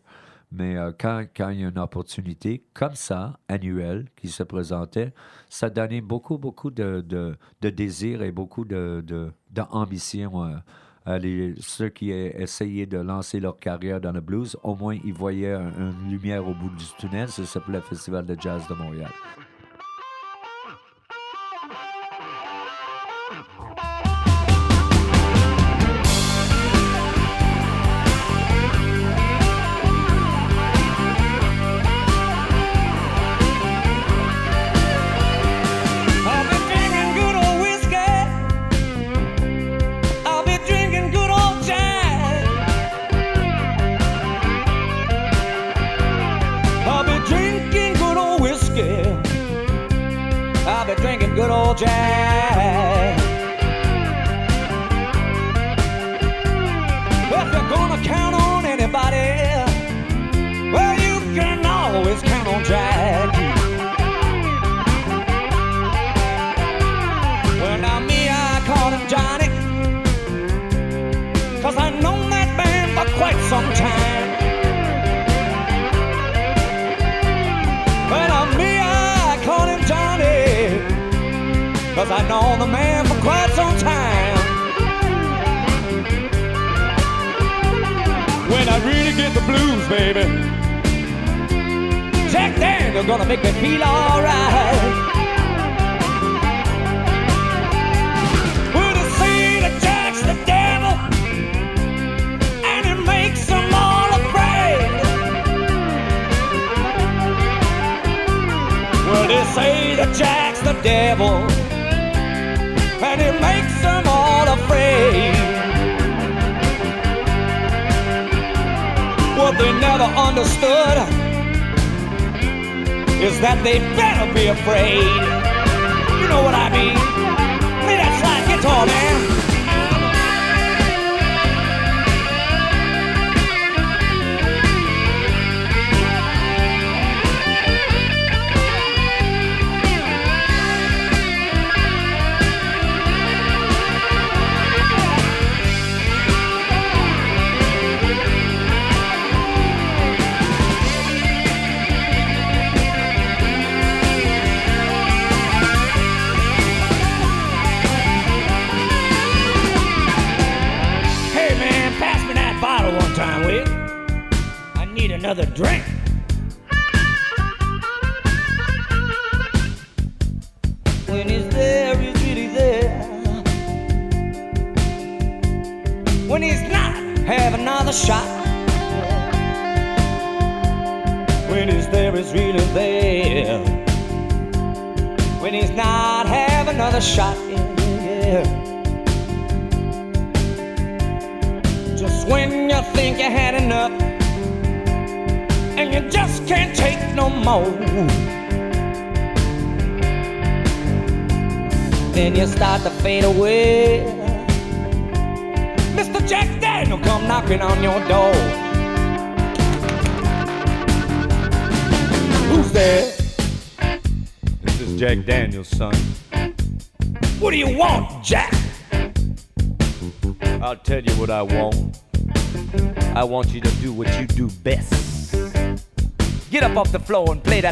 Mais 0.52 0.78
euh, 0.78 0.91
quand, 0.98 1.26
quand 1.36 1.50
il 1.50 1.60
y 1.62 1.63
a 1.65 1.67
une 1.67 1.78
opportunité 1.78 2.63
comme 2.74 2.96
ça, 2.96 3.38
annuelle, 3.48 4.08
qui 4.15 4.30
se 4.30 4.41
présentait, 4.43 5.13
ça 5.50 5.70
donnait 5.70 6.02
beaucoup, 6.02 6.38
beaucoup 6.38 6.72
de, 6.72 7.02
de, 7.02 7.70
désir 7.70 8.22
et 8.24 8.32
beaucoup 8.32 8.65
de, 8.65 9.04
de, 9.06 9.32
d'ambition 9.52 10.43
euh, 10.43 11.54
ceux 11.60 11.89
qui 11.89 12.12
essayaient 12.12 12.86
de 12.86 12.98
lancer 12.98 13.39
leur 13.39 13.60
carrière 13.60 14.02
dans 14.02 14.12
le 14.12 14.22
blues. 14.22 14.58
Au 14.63 14.76
moins, 14.76 14.98
ils 15.06 15.13
voyaient 15.13 15.54
un- 15.54 15.72
une 16.02 16.10
lumière 16.12 16.46
au 16.48 16.54
bout 16.54 16.70
du 16.70 16.86
tunnel. 16.98 17.30
Ça 17.30 17.46
s'appelait 17.46 17.78
le 17.78 17.84
Festival 17.84 18.26
de 18.26 18.36
jazz 18.39 18.62
de 18.70 18.74
Montréal. 18.74 19.12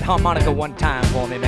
Harmonica 0.05 0.51
one 0.51 0.75
time 0.75 1.03
for 1.05 1.27
me, 1.27 1.39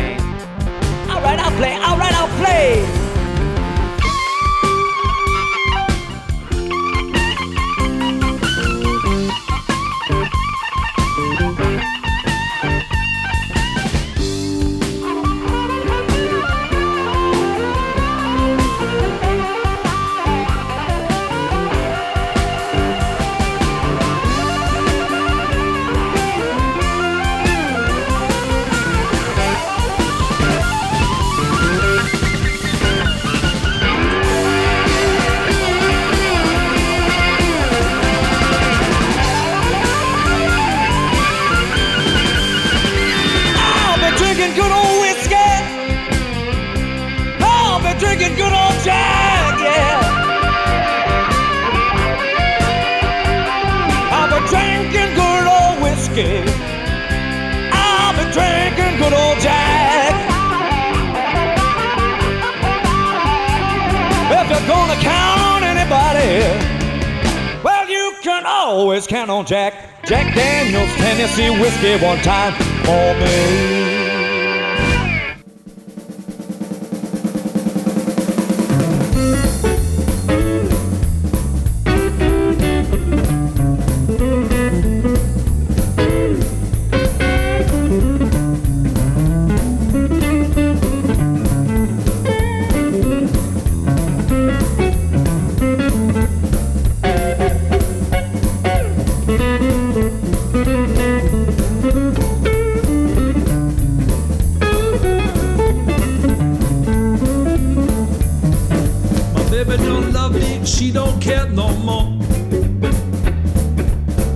baby 109.77 109.89
don't 109.89 110.13
love 110.13 110.33
me, 110.33 110.65
she 110.65 110.91
don't 110.91 111.21
care 111.21 111.47
no 111.49 111.69
more. 111.77 112.05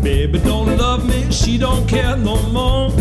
Baby 0.02 0.40
don't 0.40 0.78
love 0.78 1.08
me, 1.08 1.32
she 1.32 1.58
don't 1.58 1.88
care 1.88 2.18
no 2.18 2.42
more. 2.50 2.92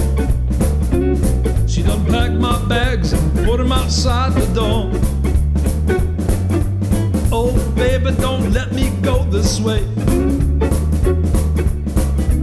She 1.66 1.82
done 1.82 2.04
packed 2.06 2.34
my 2.34 2.58
bags 2.66 3.12
and 3.12 3.46
put 3.46 3.60
'em 3.60 3.72
outside 3.72 4.34
the 4.34 4.46
door. 4.54 4.90
Oh, 7.32 7.52
baby, 7.74 8.10
don't 8.20 8.52
let 8.52 8.72
me 8.72 8.90
go 9.02 9.24
this 9.30 9.60
way. 9.60 9.82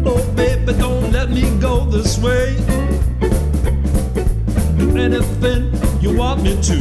Oh, 0.06 0.24
baby, 0.36 0.74
don't 0.74 1.12
let 1.12 1.30
me 1.30 1.44
go 1.60 1.86
this 1.86 2.18
way. 2.18 2.56
Do 4.78 4.98
anything 4.98 5.72
you 6.02 6.16
want 6.18 6.44
me 6.44 6.56
to. 6.70 6.78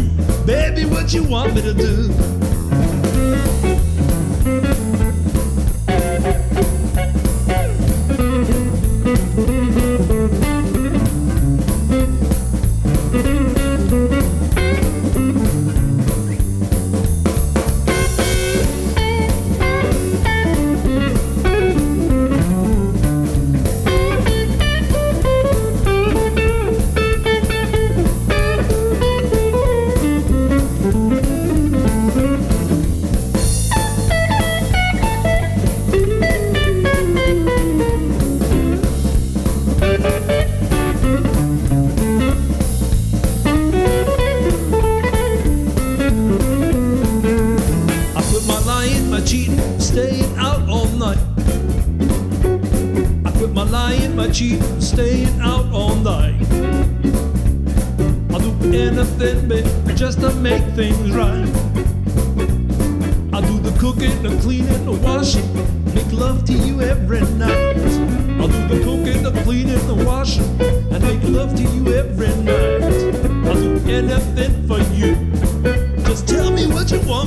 Baby, 0.47 0.85
what 0.85 1.13
you 1.13 1.25
want 1.25 1.55
me 1.55 1.63
to 1.63 1.75
do? 1.75 2.46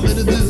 What 0.01 0.15
you 0.15 0.48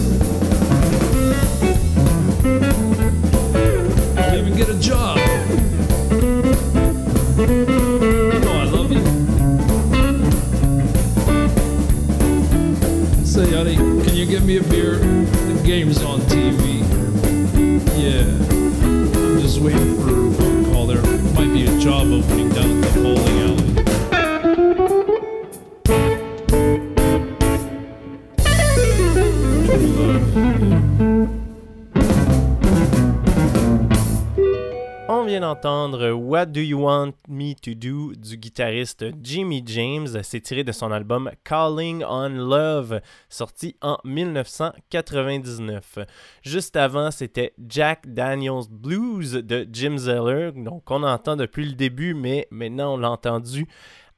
Do 36.50 36.60
You 36.62 36.82
Want 36.82 37.14
Me 37.28 37.54
to 37.54 37.74
Do 37.76 38.14
du 38.16 38.38
guitariste 38.38 39.06
Jimmy 39.22 39.64
James. 39.66 40.08
C'est 40.24 40.42
tiré 40.42 40.64
de 40.64 40.72
son 40.72 40.92
album 40.92 41.30
Calling 41.44 42.04
on 42.04 42.30
Love, 42.30 43.02
sorti 43.30 43.76
en 43.82 43.98
1999. 44.04 46.00
Juste 46.42 46.76
avant, 46.76 47.12
c'était 47.12 47.54
Jack 47.68 48.12
Daniels 48.12 48.68
Blues 48.70 49.34
de 49.34 49.68
Jim 49.72 49.98
Zeller, 49.98 50.52
donc 50.56 50.90
on 50.90 51.04
entend 51.04 51.36
depuis 51.36 51.66
le 51.66 51.74
début, 51.74 52.14
mais 52.14 52.48
maintenant 52.52 52.96
on 52.96 52.98
l'a 52.98 53.12
entendu 53.12 53.68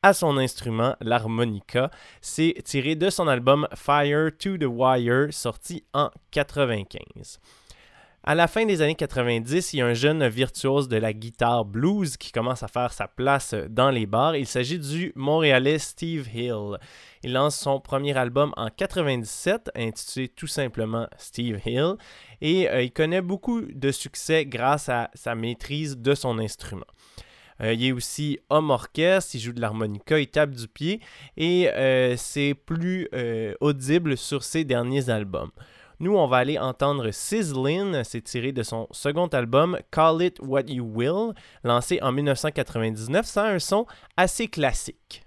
à 0.03 0.13
son 0.13 0.37
instrument, 0.37 0.95
l'harmonica. 1.01 1.91
C'est 2.21 2.55
tiré 2.63 2.95
de 2.95 3.09
son 3.09 3.27
album 3.27 3.67
Fire 3.75 4.31
to 4.37 4.57
the 4.57 4.65
Wire, 4.65 5.27
sorti 5.31 5.83
en 5.93 6.09
95. 6.31 7.39
À 8.23 8.35
la 8.35 8.47
fin 8.47 8.67
des 8.67 8.83
années 8.83 8.93
90, 8.93 9.73
il 9.73 9.77
y 9.77 9.81
a 9.81 9.87
un 9.87 9.95
jeune 9.95 10.27
virtuose 10.27 10.87
de 10.87 10.95
la 10.95 11.11
guitare 11.11 11.65
blues 11.65 12.17
qui 12.17 12.31
commence 12.31 12.61
à 12.61 12.67
faire 12.67 12.93
sa 12.93 13.07
place 13.07 13.55
dans 13.67 13.89
les 13.89 14.05
bars. 14.05 14.35
Il 14.35 14.45
s'agit 14.45 14.77
du 14.77 15.11
Montréalais 15.15 15.79
Steve 15.79 16.27
Hill. 16.31 16.77
Il 17.23 17.33
lance 17.33 17.57
son 17.57 17.79
premier 17.79 18.15
album 18.15 18.53
en 18.57 18.69
97, 18.69 19.71
intitulé 19.75 20.27
tout 20.27 20.45
simplement 20.45 21.07
Steve 21.17 21.61
Hill, 21.65 21.95
et 22.41 22.69
euh, 22.69 22.83
il 22.83 22.91
connaît 22.91 23.23
beaucoup 23.23 23.61
de 23.61 23.91
succès 23.91 24.45
grâce 24.45 24.87
à 24.87 25.09
sa 25.15 25.33
maîtrise 25.33 25.97
de 25.97 26.13
son 26.13 26.37
instrument. 26.37 26.85
Euh, 27.59 27.73
il 27.73 27.83
est 27.83 27.91
aussi 27.91 28.37
homme 28.51 28.69
orchestre, 28.69 29.33
il 29.33 29.39
joue 29.39 29.53
de 29.53 29.61
l'harmonica, 29.61 30.19
il 30.19 30.27
tape 30.27 30.51
du 30.51 30.67
pied 30.67 30.99
et 31.37 31.69
euh, 31.71 32.15
c'est 32.17 32.53
plus 32.53 33.09
audible 33.61 34.15
sur 34.15 34.43
ses 34.43 34.63
derniers 34.63 35.09
albums. 35.09 35.49
Nous, 36.01 36.17
on 36.17 36.25
va 36.25 36.37
aller 36.37 36.57
entendre 36.57 37.11
Sizzlin, 37.11 38.03
c'est 38.03 38.23
tiré 38.23 38.51
de 38.51 38.63
son 38.63 38.87
second 38.89 39.27
album 39.27 39.77
Call 39.91 40.23
It 40.23 40.39
What 40.41 40.63
You 40.67 40.83
Will, 40.83 41.35
lancé 41.63 41.99
en 42.01 42.11
1999. 42.11 43.23
Ça 43.23 43.43
a 43.43 43.51
un 43.51 43.59
son 43.59 43.85
assez 44.17 44.47
classique. 44.47 45.21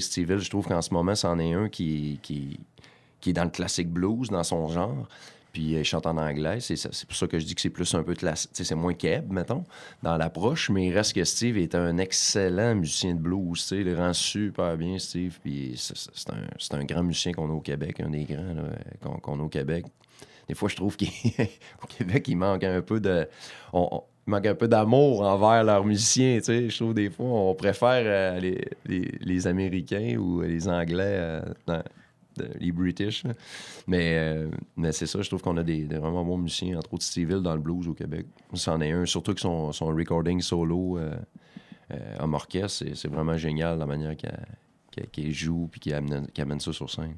Steve 0.00 0.30
Hill, 0.30 0.38
je 0.38 0.50
trouve 0.50 0.66
qu'en 0.66 0.82
ce 0.82 0.92
moment, 0.92 1.14
c'en 1.14 1.38
est 1.38 1.52
un 1.52 1.68
qui, 1.68 2.18
qui, 2.22 2.58
qui 3.20 3.30
est 3.30 3.32
dans 3.34 3.44
le 3.44 3.50
classique 3.50 3.88
blues, 3.90 4.28
dans 4.28 4.42
son 4.44 4.68
genre. 4.68 5.06
Puis 5.52 5.74
euh, 5.74 5.80
il 5.80 5.84
chante 5.84 6.06
en 6.06 6.16
anglais. 6.16 6.60
C'est 6.60 6.76
pour 7.06 7.14
ça 7.16 7.26
que 7.26 7.38
je 7.38 7.44
dis 7.44 7.54
que 7.54 7.60
c'est 7.60 7.68
plus 7.70 7.94
un 7.94 8.02
peu 8.02 8.14
classique. 8.14 8.50
C'est 8.54 8.74
moins 8.74 8.94
Keb, 8.94 9.30
mettons, 9.30 9.64
dans 10.02 10.16
l'approche. 10.16 10.70
Mais 10.70 10.86
il 10.86 10.94
reste 10.94 11.12
que 11.12 11.22
Steve 11.24 11.58
est 11.58 11.74
un 11.74 11.98
excellent 11.98 12.74
musicien 12.74 13.14
de 13.14 13.20
blues. 13.20 13.60
Tu 13.60 13.66
sais, 13.68 13.76
il 13.82 13.94
rend 13.94 14.14
super 14.14 14.76
bien, 14.78 14.98
Steve. 14.98 15.38
Puis 15.42 15.74
c'est- 15.76 16.30
un, 16.30 16.78
un 16.78 16.84
grand 16.84 17.02
musicien 17.02 17.32
qu'on 17.32 17.50
a 17.50 17.52
au 17.52 17.60
Québec, 17.60 18.00
un 18.00 18.08
des 18.10 18.24
grands 18.24 19.18
qu'on 19.20 19.38
a 19.40 19.42
au 19.42 19.48
Québec. 19.48 19.84
Des 20.48 20.54
fois, 20.54 20.68
je 20.70 20.76
trouve 20.76 20.96
qu'au 20.96 21.86
Québec, 21.98 22.28
il 22.28 22.36
manque 22.36 22.64
un 22.64 22.80
peu 22.80 22.98
de. 22.98 23.28
on- 23.74 24.02
il 24.26 24.30
manque 24.30 24.46
un 24.46 24.54
peu 24.54 24.68
d'amour 24.68 25.22
envers 25.22 25.64
leurs 25.64 25.84
musiciens. 25.84 26.36
Tu 26.38 26.44
sais. 26.44 26.68
Je 26.70 26.76
trouve 26.76 26.94
des 26.94 27.10
fois, 27.10 27.26
on 27.26 27.54
préfère 27.54 28.02
euh, 28.06 28.40
les, 28.40 28.64
les- 28.86 29.46
Américains 29.46 30.16
ou 30.18 30.40
les 30.42 30.68
Anglais, 30.68 31.40
euh, 31.68 31.82
les 32.60 32.72
British. 32.72 33.24
Mais, 33.86 34.16
euh, 34.18 34.48
mais 34.76 34.92
c'est 34.92 35.06
ça, 35.06 35.20
je 35.22 35.28
trouve 35.28 35.42
qu'on 35.42 35.56
a 35.56 35.62
des, 35.62 35.84
des 35.84 35.96
vraiment 35.98 36.24
bons 36.24 36.38
musiciens, 36.38 36.78
entre 36.78 36.94
autres 36.94 37.04
Steve 37.04 37.30
Hill 37.30 37.40
dans 37.42 37.54
le 37.54 37.60
blues 37.60 37.88
au 37.88 37.94
Québec. 37.94 38.26
C'en 38.54 38.80
est 38.80 38.92
un, 38.92 39.04
surtout 39.06 39.34
que 39.34 39.40
son, 39.40 39.72
son 39.72 39.86
recording 39.86 40.40
solo 40.40 40.98
en 42.20 42.32
orchestre, 42.32 42.86
c'est- 42.94 43.08
vraiment 43.08 43.36
génial 43.36 43.78
la 43.78 43.86
manière 43.86 44.14
qu'elle 44.16 45.32
joue 45.32 45.68
puis 45.70 45.80
qu'elle 45.80 45.94
amène, 45.96 46.26
amène 46.38 46.60
ça 46.60 46.72
sur 46.72 46.88
scène. 46.88 47.16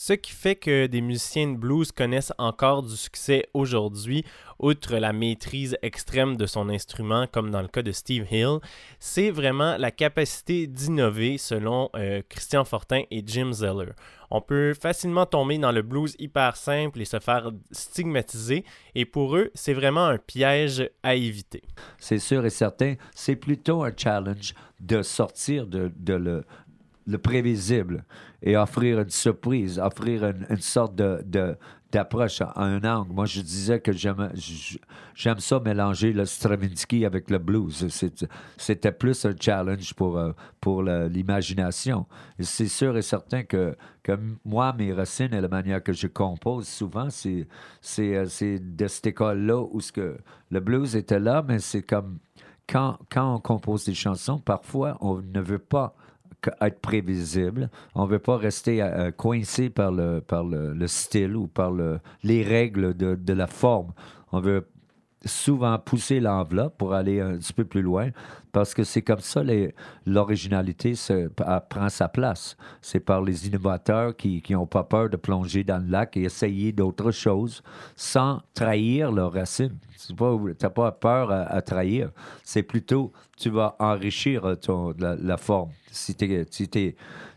Ce 0.00 0.12
qui 0.12 0.30
fait 0.30 0.54
que 0.54 0.86
des 0.86 1.00
musiciens 1.00 1.50
de 1.50 1.56
blues 1.56 1.90
connaissent 1.90 2.32
encore 2.38 2.84
du 2.84 2.96
succès 2.96 3.48
aujourd'hui, 3.52 4.24
outre 4.60 4.96
la 4.96 5.12
maîtrise 5.12 5.76
extrême 5.82 6.36
de 6.36 6.46
son 6.46 6.68
instrument, 6.68 7.26
comme 7.26 7.50
dans 7.50 7.62
le 7.62 7.66
cas 7.66 7.82
de 7.82 7.90
Steve 7.90 8.24
Hill, 8.30 8.60
c'est 9.00 9.32
vraiment 9.32 9.76
la 9.76 9.90
capacité 9.90 10.68
d'innover 10.68 11.36
selon 11.36 11.90
euh, 11.96 12.22
Christian 12.28 12.64
Fortin 12.64 13.02
et 13.10 13.24
Jim 13.26 13.50
Zeller. 13.52 13.90
On 14.30 14.40
peut 14.40 14.72
facilement 14.72 15.26
tomber 15.26 15.58
dans 15.58 15.72
le 15.72 15.82
blues 15.82 16.14
hyper 16.20 16.54
simple 16.54 17.00
et 17.00 17.04
se 17.04 17.18
faire 17.18 17.50
stigmatiser, 17.72 18.64
et 18.94 19.04
pour 19.04 19.36
eux, 19.36 19.50
c'est 19.54 19.74
vraiment 19.74 20.06
un 20.06 20.18
piège 20.18 20.88
à 21.02 21.16
éviter. 21.16 21.62
C'est 21.98 22.20
sûr 22.20 22.46
et 22.46 22.50
certain. 22.50 22.94
C'est 23.16 23.34
plutôt 23.34 23.82
un 23.82 23.92
challenge 23.96 24.54
de 24.78 25.02
sortir 25.02 25.66
de, 25.66 25.90
de 25.96 26.14
le, 26.14 26.44
le 27.08 27.18
prévisible 27.18 28.04
et 28.42 28.56
offrir 28.56 29.00
une 29.00 29.08
surprise, 29.08 29.78
offrir 29.78 30.24
une, 30.24 30.60
sorte 30.60 30.94
de, 30.94 31.56
d'approche 31.90 32.42
à 32.42 32.52
un 32.56 32.84
angle. 32.84 33.12
Moi, 33.12 33.24
je 33.24 33.40
disais 33.40 33.80
que 33.80 33.92
j'aime, 33.92 34.30
j'aime 35.14 35.38
ça 35.38 35.58
mélanger 35.58 36.12
le 36.12 36.26
Stravinsky 36.26 37.06
avec 37.06 37.30
le 37.30 37.38
blues. 37.38 37.88
C'était 38.58 38.92
plus 38.92 39.24
un 39.24 39.34
challenge 39.40 39.94
pour, 39.94 40.18
euh, 40.18 40.32
pour 40.60 40.82
l'imagination. 40.82 42.06
C'est 42.40 42.68
sûr 42.68 42.96
et 42.98 43.02
certain 43.02 43.42
que, 43.42 43.74
que 44.02 44.12
moi, 44.44 44.74
mes 44.74 44.92
racines 44.92 45.32
et 45.32 45.40
la 45.40 45.48
manière 45.48 45.82
que 45.82 45.94
je 45.94 46.08
compose, 46.08 46.68
souvent, 46.68 47.08
c'est, 47.08 47.48
c'est, 47.80 48.16
euh, 48.16 48.58
de 48.60 48.86
cette 48.86 49.06
école-là 49.06 49.62
où 49.62 49.80
que 49.94 50.18
le 50.50 50.60
blues 50.60 50.94
était 50.94 51.20
là, 51.20 51.42
mais 51.46 51.58
c'est 51.58 51.82
comme 51.82 52.18
quand, 52.68 52.98
quand 53.10 53.36
on 53.36 53.40
compose 53.40 53.86
des 53.86 53.94
chansons, 53.94 54.38
parfois, 54.38 54.98
on 55.00 55.22
ne 55.22 55.40
veut 55.40 55.58
pas 55.58 55.94
être 56.60 56.80
prévisible. 56.80 57.70
On 57.94 58.06
ne 58.06 58.10
veut 58.10 58.18
pas 58.18 58.36
rester 58.36 58.82
euh, 58.82 59.10
coincé 59.10 59.70
par 59.70 59.92
le, 59.92 60.20
par 60.20 60.44
le 60.44 60.86
style 60.86 61.36
ou 61.36 61.46
par 61.46 61.70
le, 61.70 62.00
les 62.22 62.42
règles 62.42 62.94
de, 62.94 63.14
de 63.14 63.32
la 63.32 63.46
forme. 63.46 63.92
On 64.32 64.40
veut 64.40 64.66
souvent 65.24 65.78
pousser 65.78 66.20
l'enveloppe 66.20 66.78
pour 66.78 66.94
aller 66.94 67.20
un 67.20 67.38
petit 67.38 67.52
peu 67.52 67.64
plus 67.64 67.82
loin 67.82 68.10
parce 68.52 68.74
que 68.74 68.84
c'est 68.84 69.02
comme 69.02 69.20
ça 69.20 69.42
l'originalité 70.06 70.94
prend 71.68 71.88
sa 71.88 72.08
place. 72.08 72.56
C'est 72.80 73.00
par 73.00 73.22
les 73.22 73.46
innovateurs 73.46 74.16
qui 74.16 74.42
n'ont 74.50 74.66
pas 74.66 74.84
peur 74.84 75.10
de 75.10 75.16
plonger 75.16 75.64
dans 75.64 75.78
le 75.78 75.90
lac 75.90 76.16
et 76.16 76.22
essayer 76.22 76.72
d'autres 76.72 77.10
choses 77.10 77.62
sans 77.96 78.40
trahir 78.54 79.12
leurs 79.12 79.32
racines. 79.32 79.76
Tu 80.06 80.14
n'as 80.14 80.70
pas 80.70 80.92
peur 80.92 81.30
à, 81.30 81.60
trahir. 81.62 82.10
C'est 82.44 82.62
plutôt, 82.62 83.12
tu 83.36 83.50
vas 83.50 83.76
enrichir 83.78 84.44
euh, 84.44 84.92
la, 84.98 85.36
forme. 85.36 85.70
Si 85.90 86.14
tu 86.14 86.46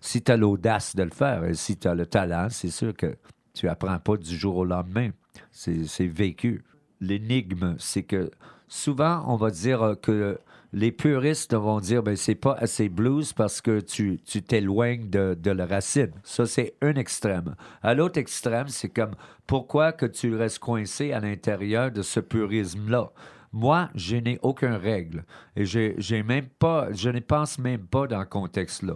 si 0.02 0.24
as 0.28 0.38
l'audace 0.38 0.96
de 0.96 1.04
le 1.04 1.10
faire 1.10 1.44
si 1.54 1.78
tu 1.78 1.88
as 1.88 1.96
le 1.96 2.06
talent, 2.06 2.48
c'est 2.50 2.70
sûr 2.70 2.96
que 2.96 3.18
tu 3.54 3.68
apprends 3.68 4.00
pas 4.00 4.18
du 4.18 4.36
jour 4.36 4.58
au 4.58 4.66
lendemain. 4.66 5.10
C'est 5.52 6.08
vécu. 6.08 6.64
L'énigme, 7.02 7.76
c'est 7.80 8.04
que 8.04 8.32
souvent, 8.68 9.24
on 9.28 9.36
va 9.36 9.50
dire 9.50 9.96
que 10.02 10.40
les 10.74 10.92
puristes 10.92 11.54
vont 11.54 11.82
dire 11.82 12.02
ben 12.02 12.16
c'est 12.16 12.36
pas 12.36 12.54
assez 12.54 12.88
blues 12.88 13.34
parce 13.34 13.60
que 13.60 13.82
tu 13.82 14.20
tu 14.26 14.42
t'éloignes 14.42 15.10
de, 15.10 15.38
de 15.38 15.52
la 15.52 15.66
racine. 15.66 16.12
Ça, 16.24 16.46
c'est 16.46 16.76
un 16.82 16.96
extrême. 16.96 17.56
À 17.82 17.94
l'autre 17.94 18.20
extrême, 18.20 18.70
c'est 18.70 18.90
comme 18.90 19.16
pourquoi 19.48 19.92
que 19.92 20.06
tu 20.06 20.34
restes 20.36 20.60
coincé 20.60 21.12
à 21.12 21.20
l'intérieur 21.20 21.92
de 21.92 22.02
ce 22.02 22.22
purisme-là? 22.22 23.12
Moi, 23.52 23.90
je 23.96 24.16
n'ai 24.16 24.40
aucune 24.42 24.76
règle. 24.76 25.26
Et 25.58 25.66
j'ai 25.66 26.24
même 26.24 26.48
pas, 26.48 26.88
je 26.94 27.10
ne 27.10 27.20
pense 27.20 27.60
même 27.60 27.86
pas 27.86 28.08
dans 28.08 28.22
ce 28.22 28.28
contexte-là. 28.28 28.96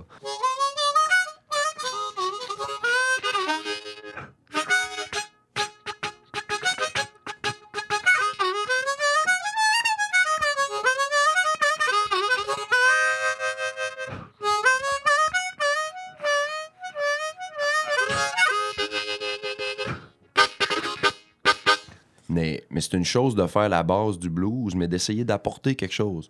Chose 23.05 23.35
de 23.35 23.45
faire 23.47 23.69
la 23.69 23.83
base 23.83 24.19
du 24.19 24.29
blues, 24.29 24.75
mais 24.75 24.87
d'essayer 24.87 25.23
d'apporter 25.23 25.75
quelque 25.75 25.93
chose. 25.93 26.27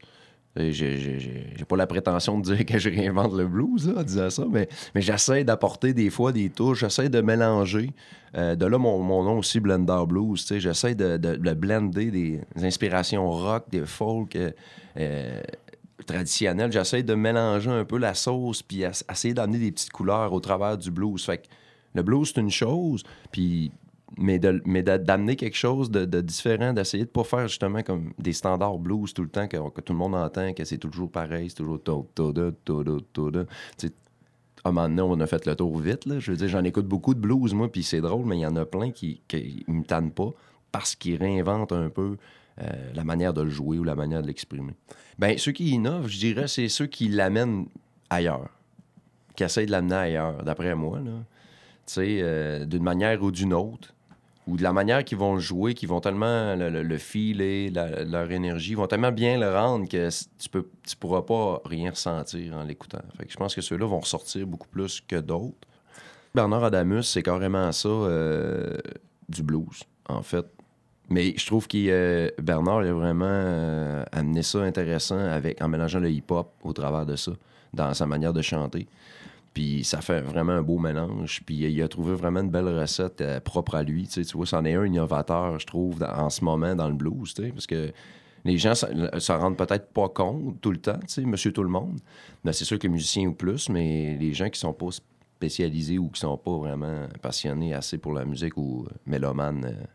J'ai 0.58 1.66
pas 1.68 1.76
la 1.76 1.86
prétention 1.88 2.40
de 2.40 2.44
dire 2.56 2.66
que 2.66 2.80
je 2.80 2.90
réinvente 2.90 3.34
le 3.34 3.46
blues 3.46 3.88
là, 3.90 4.00
en 4.00 4.04
disant 4.04 4.30
ça, 4.30 4.46
mais, 4.50 4.70
mais 4.94 5.02
j'essaie 5.02 5.44
d'apporter 5.44 5.94
des 5.94 6.10
fois 6.10 6.32
des 6.32 6.50
touches, 6.50 6.80
j'essaie 6.80 7.10
de 7.10 7.20
mélanger. 7.20 7.90
Euh, 8.38 8.56
de 8.56 8.66
là, 8.66 8.78
mon, 8.78 9.00
mon 9.00 9.24
nom 9.24 9.38
aussi, 9.40 9.60
Blender 9.60 10.04
Blues. 10.08 10.46
J'essaie 10.58 10.96
de, 10.96 11.18
de- 11.18 11.36
de 11.36 11.54
blender 11.54 12.10
des 12.12 12.42
inspirations 12.62 13.30
rock, 13.30 13.66
des 13.70 13.86
folk 13.86 14.36
euh, 14.38 14.52
euh, 14.98 15.42
traditionnelles. 16.06 16.72
J'essaie 16.72 17.04
de 17.04 17.16
mélanger 17.16 17.72
un 17.72 17.84
peu 17.86 17.98
la 17.98 18.14
sauce, 18.14 18.62
puis 18.62 18.82
ess- 18.84 19.04
essayer 19.12 19.34
d'amener 19.34 19.60
des 19.60 19.72
petites 19.72 19.92
couleurs 19.92 20.32
au 20.32 20.40
travers 20.40 20.78
du 20.78 20.90
blues. 20.92 21.24
Fait 21.26 21.40
que 21.40 21.48
le 21.94 22.04
blues, 22.04 22.32
c'est 22.34 22.42
une 22.42 22.52
chose, 22.52 23.04
puis 23.32 23.72
mais 24.18 24.39
de- 24.39 24.62
mais 24.66 24.84
d'amener 24.84 25.36
quelque 25.36 25.58
chose 25.58 25.89
de, 25.91 26.22
différent, 26.22 26.74
d'essayer 26.74 27.06
de 27.06 27.10
pas 27.10 27.24
faire 27.24 27.47
justement 27.47 27.82
comme 27.84 28.14
des 28.20 28.34
standards 28.34 28.78
blues 28.78 29.14
tout 29.14 29.24
le 29.24 29.30
temps 29.30 29.47
que, 29.47 29.58
que 29.70 29.82
tout 29.82 29.93
le 29.93 29.99
monde 29.99 30.16
entend, 30.16 30.53
que 30.53 30.64
c'est 30.64 30.78
toujours 30.78 31.10
pareil, 31.12 31.49
c'est 31.49 31.56
toujours 31.58 31.82
to- 31.82 32.08
to-da, 32.16 32.51
to-da, 32.64 32.97
to-da. 33.14 33.45
À 34.64 34.70
un 34.70 34.72
moment 34.72 34.88
donné, 34.89 35.01
on 35.01 35.20
a 35.20 35.28
fait 35.28 35.45
le 35.45 35.56
tour 35.56 35.78
vite. 35.78 36.06
Là. 36.08 36.20
Je 36.20 36.32
veux 36.32 36.38
dire, 36.38 36.47
j'en 36.47 36.64
écoute 36.64 36.88
beaucoup 36.88 37.14
de 37.14 37.20
blues, 37.20 37.53
moi, 37.53 37.72
puis 37.72 37.84
c'est 37.84 38.01
drôle, 38.01 38.26
mais 38.26 38.38
il 38.38 38.41
y 38.41 38.45
en 38.47 38.56
a 38.56 38.66
plein 38.66 38.91
qui 38.91 39.22
ne 39.68 39.74
me 39.74 39.84
tannent 39.84 40.12
pas 40.12 40.30
parce 40.72 40.95
qu'ils 40.95 41.18
réinventent 41.18 41.72
un 41.72 41.89
peu 41.89 42.18
euh, 42.62 42.66
la 42.93 43.03
manière 43.03 43.34
de 43.34 43.41
le 43.41 43.49
jouer 43.49 43.78
ou 43.80 43.84
la 43.84 43.95
manière 43.95 44.22
de 44.22 44.28
l'exprimer. 44.28 44.74
Ben, 45.20 45.38
ceux 45.38 45.51
qui 45.51 45.70
innovent, 45.70 46.08
je 46.08 46.18
dirais, 46.18 46.47
c'est 46.47 46.68
ceux 46.70 46.88
qui 46.88 47.08
l'amènent 47.10 47.68
ailleurs, 48.10 48.49
qui 49.36 49.43
essayent 49.43 49.66
de 49.68 49.72
l'amener 49.72 49.95
ailleurs, 49.95 50.43
d'après 50.43 50.74
moi. 50.76 50.99
Là. 50.99 51.12
Euh, 51.99 52.66
d'une 52.66 52.84
manière 52.84 53.22
ou 53.22 53.32
d'une 53.32 53.53
autre, 53.53 53.93
ou 54.48 54.58
de 54.58 54.64
la 54.64 54.74
manière 54.74 55.04
qu'ils 55.04 55.18
vont 55.18 55.39
jouer, 55.39 55.74
qu'ils 55.74 55.89
vont 55.89 56.02
tellement 56.02 56.56
le, 56.56 56.70
le, 56.70 56.84
le 56.84 56.98
filer, 56.98 57.72
leur 57.72 58.32
énergie, 58.32 58.76
vont 58.76 58.88
tellement 58.88 59.12
bien 59.12 59.39
le 59.39 59.52
rendre 59.52 59.88
que 59.88 60.10
tu 60.39 60.50
peux 60.50 60.70
tu 60.88 60.96
pourras 60.96 61.24
pas 61.24 61.62
rien 61.66 61.89
ressentir 61.89 62.56
en 62.56 62.64
l'écoutant. 62.64 63.02
Fait 63.18 63.26
que 63.26 63.32
je 63.32 63.38
pense 63.38 63.56
que 63.56 63.62
ceux-là 63.62 63.88
vont 63.88 64.00
ressortir 64.00 64.46
beaucoup 64.46 64.68
plus 64.68 65.02
que 65.02 65.16
d'autres. 65.16 65.68
Bernard 66.36 66.66
Adamus, 66.66 67.04
c'est 67.04 67.24
carrément 67.24 67.72
ça 67.72 67.89
euh, 67.89 68.78
du 69.30 69.41
blues, 69.41 69.84
en 70.10 70.22
fait. 70.22 70.46
Mais 71.10 71.34
je 71.38 71.46
trouve 71.46 71.68
que 71.68 72.41
Bernard 72.41 72.84
il 72.84 72.89
a 72.89 72.93
vraiment 72.93 73.26
euh, 73.26 74.04
amené 74.12 74.43
ça 74.43 74.60
intéressant 74.62 75.18
avec, 75.18 75.62
en 75.62 75.68
mélangeant 75.68 76.00
le 76.00 76.10
hip-hop 76.10 76.52
au 76.64 76.74
travers 76.74 77.06
de 77.06 77.16
ça, 77.16 77.32
dans 77.74 77.93
sa 77.93 78.06
manière 78.06 78.34
de 78.34 78.41
chanter. 78.41 78.88
Puis 79.56 79.86
ça 79.86 80.01
fait 80.01 80.20
vraiment 80.20 80.51
un 80.51 80.62
beau 80.62 80.78
mélange. 80.78 81.41
Puis 81.45 81.56
il 81.56 81.82
a 81.82 81.88
trouvé 81.88 82.14
vraiment 82.14 82.41
une 82.41 82.51
belle 82.51 82.68
recette 82.68 83.22
euh, 83.22 83.39
propre 83.39 83.76
à 83.76 83.84
lui. 83.84 84.06
Tu, 84.08 84.22
vois, 84.34 84.45
c'en 84.45 84.66
est 84.66 84.76
un 84.76 84.86
innovateur, 84.86 85.58
je 85.58 85.66
trouve, 85.66 86.03
en 86.03 86.30
ce 86.30 86.43
moment 86.43 86.76
dans 86.76 86.89
le 86.89 86.93
blues. 86.93 87.34
Parce 87.34 87.66
que 87.66 87.91
les 88.43 88.58
gens 88.58 88.74
s'en 88.76 89.39
rendent 89.39 89.58
peut-être 89.58 89.88
pas 89.91 90.10
compte 90.10 90.60
tout 90.62 90.72
le 90.72 90.78
temps, 90.78 90.99
tu 91.08 91.26
monsieur 91.26 91.51
tout 91.51 91.64
le 91.64 91.70
monde. 91.70 91.99
C'est 92.51 92.66
sûr 92.66 92.78
que 92.78 92.84
les 92.84 92.93
musiciens 92.93 93.28
ou 93.28 93.34
plus, 93.34 93.70
mais 93.70 94.18
les 94.20 94.34
gens 94.34 94.49
qui 94.49 94.60
sont 94.60 94.74
pas 94.74 94.89
spécialisés 94.91 95.97
ou 95.97 96.10
qui 96.10 96.20
sont 96.20 96.38
pas 96.38 96.58
vraiment 96.58 97.08
passionnés 97.22 97.74
assez 97.74 97.97
pour 97.97 98.14
la 98.14 98.26
musique 98.26 98.58
ou 98.58 98.86
euh, 98.86 98.93
mélomanes, 99.06 99.66
euh, 99.66 99.86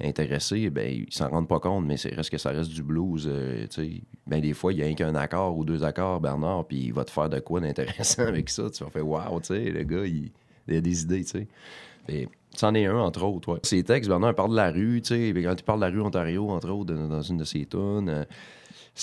intéressés, 0.00 0.70
ben, 0.70 1.06
ils 1.08 1.12
s'en 1.12 1.28
rendent 1.28 1.48
pas 1.48 1.60
compte, 1.60 1.84
mais 1.84 1.96
c'est 1.96 2.14
reste 2.14 2.30
que 2.30 2.38
ça 2.38 2.50
reste 2.50 2.70
du 2.70 2.82
blues. 2.82 3.26
euh, 3.30 3.66
ben, 4.26 4.40
des 4.40 4.52
fois, 4.52 4.72
il 4.72 4.78
y 4.78 4.82
a 4.82 4.92
qu'un 4.94 5.14
accord 5.14 5.56
ou 5.56 5.64
deux 5.64 5.84
accords, 5.84 6.20
Bernard, 6.20 6.66
puis 6.66 6.86
il 6.86 6.92
va 6.92 7.04
te 7.04 7.10
faire 7.10 7.28
de 7.28 7.38
quoi 7.40 7.60
d'intéressant 7.60 8.22
avec 8.26 8.50
ça. 8.50 8.68
Tu 8.70 8.84
vas 8.84 8.90
faire 8.90 9.06
Waouh, 9.06 9.40
le 9.50 9.82
gars, 9.84 10.04
il, 10.06 10.30
a 10.76 10.80
des 10.80 11.02
idées, 11.02 11.24
tu 11.24 11.30
sais. 11.30 11.46
Et 12.08 12.28
c'en 12.54 12.74
est 12.74 12.86
un, 12.86 12.98
entre 12.98 13.24
autres. 13.24 13.52
Ouais. 13.52 13.60
Ses 13.62 13.82
textes, 13.82 14.08
Bernard, 14.08 14.34
parle 14.34 14.50
de 14.50 14.56
la 14.56 14.70
rue, 14.70 15.02
Quand 15.02 15.14
il 15.16 15.64
parle 15.64 15.80
de 15.80 15.86
la 15.86 15.90
rue 15.90 16.00
Ontario, 16.00 16.48
entre 16.50 16.70
autres, 16.70 16.94
dans 16.94 17.22
une 17.22 17.38
de 17.38 17.44
ses 17.44 17.66
tunes. 17.66 18.08
euh, 18.08 18.24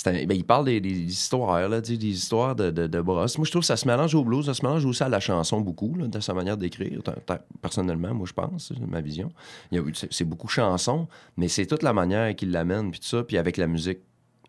ben, 0.05 0.31
il 0.31 0.43
parle 0.43 0.65
des, 0.65 0.81
des 0.81 0.89
histoires, 0.89 1.69
là, 1.69 1.79
des 1.79 1.95
histoires 1.95 2.55
de, 2.55 2.71
de. 2.71 2.99
Moi, 2.99 3.27
je 3.27 3.51
trouve 3.51 3.61
que 3.61 3.65
ça 3.65 3.77
se 3.77 3.87
mélange 3.87 4.15
au 4.15 4.23
blues, 4.23 4.47
ça 4.47 4.53
se 4.53 4.65
mélange 4.65 4.85
aussi 4.85 5.03
à 5.03 5.09
la 5.09 5.19
chanson 5.19 5.61
beaucoup, 5.61 5.95
dans 5.97 6.21
sa 6.21 6.33
manière 6.33 6.57
d'écrire. 6.57 6.99
Personnellement, 7.61 8.13
moi, 8.13 8.25
je 8.27 8.33
pense, 8.33 8.69
c'est 8.69 8.79
ma 8.79 9.01
vision. 9.01 9.31
C'est 10.09 10.25
beaucoup 10.25 10.47
chanson, 10.47 11.07
mais 11.37 11.47
c'est 11.47 11.67
toute 11.67 11.83
la 11.83 11.93
manière 11.93 12.35
qu'il 12.35 12.51
l'amène, 12.51 12.91
puis 12.91 12.99
tout 12.99 13.07
ça, 13.07 13.23
puis 13.23 13.37
avec 13.37 13.57
la 13.57 13.67
musique. 13.67 13.99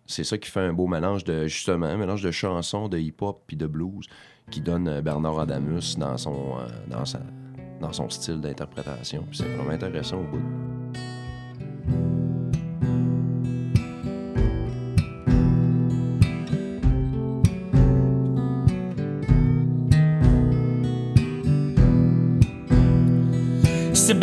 C'est 0.06 0.24
ça 0.24 0.36
qui 0.36 0.50
fait 0.50 0.60
un 0.60 0.74
beau 0.74 0.86
mélange 0.86 1.24
de, 1.24 1.46
justement, 1.46 1.86
un 1.86 1.96
mélange 1.96 2.22
de 2.22 2.30
chansons, 2.30 2.88
de 2.88 2.98
hip-hop, 2.98 3.42
puis 3.46 3.56
de 3.56 3.66
blues, 3.66 4.06
qui 4.50 4.60
donne 4.60 4.86
euh, 4.86 5.00
Bernard 5.00 5.40
Adamus 5.40 5.96
dans 5.96 6.18
son, 6.18 6.58
euh, 6.58 6.68
dans 6.88 7.06
sa, 7.06 7.20
dans 7.80 7.92
son 7.92 8.10
style 8.10 8.40
d'interprétation. 8.40 9.24
C'est 9.32 9.44
vraiment 9.44 9.70
intéressant 9.70 10.18
au 10.18 10.24
bout. 10.24 10.42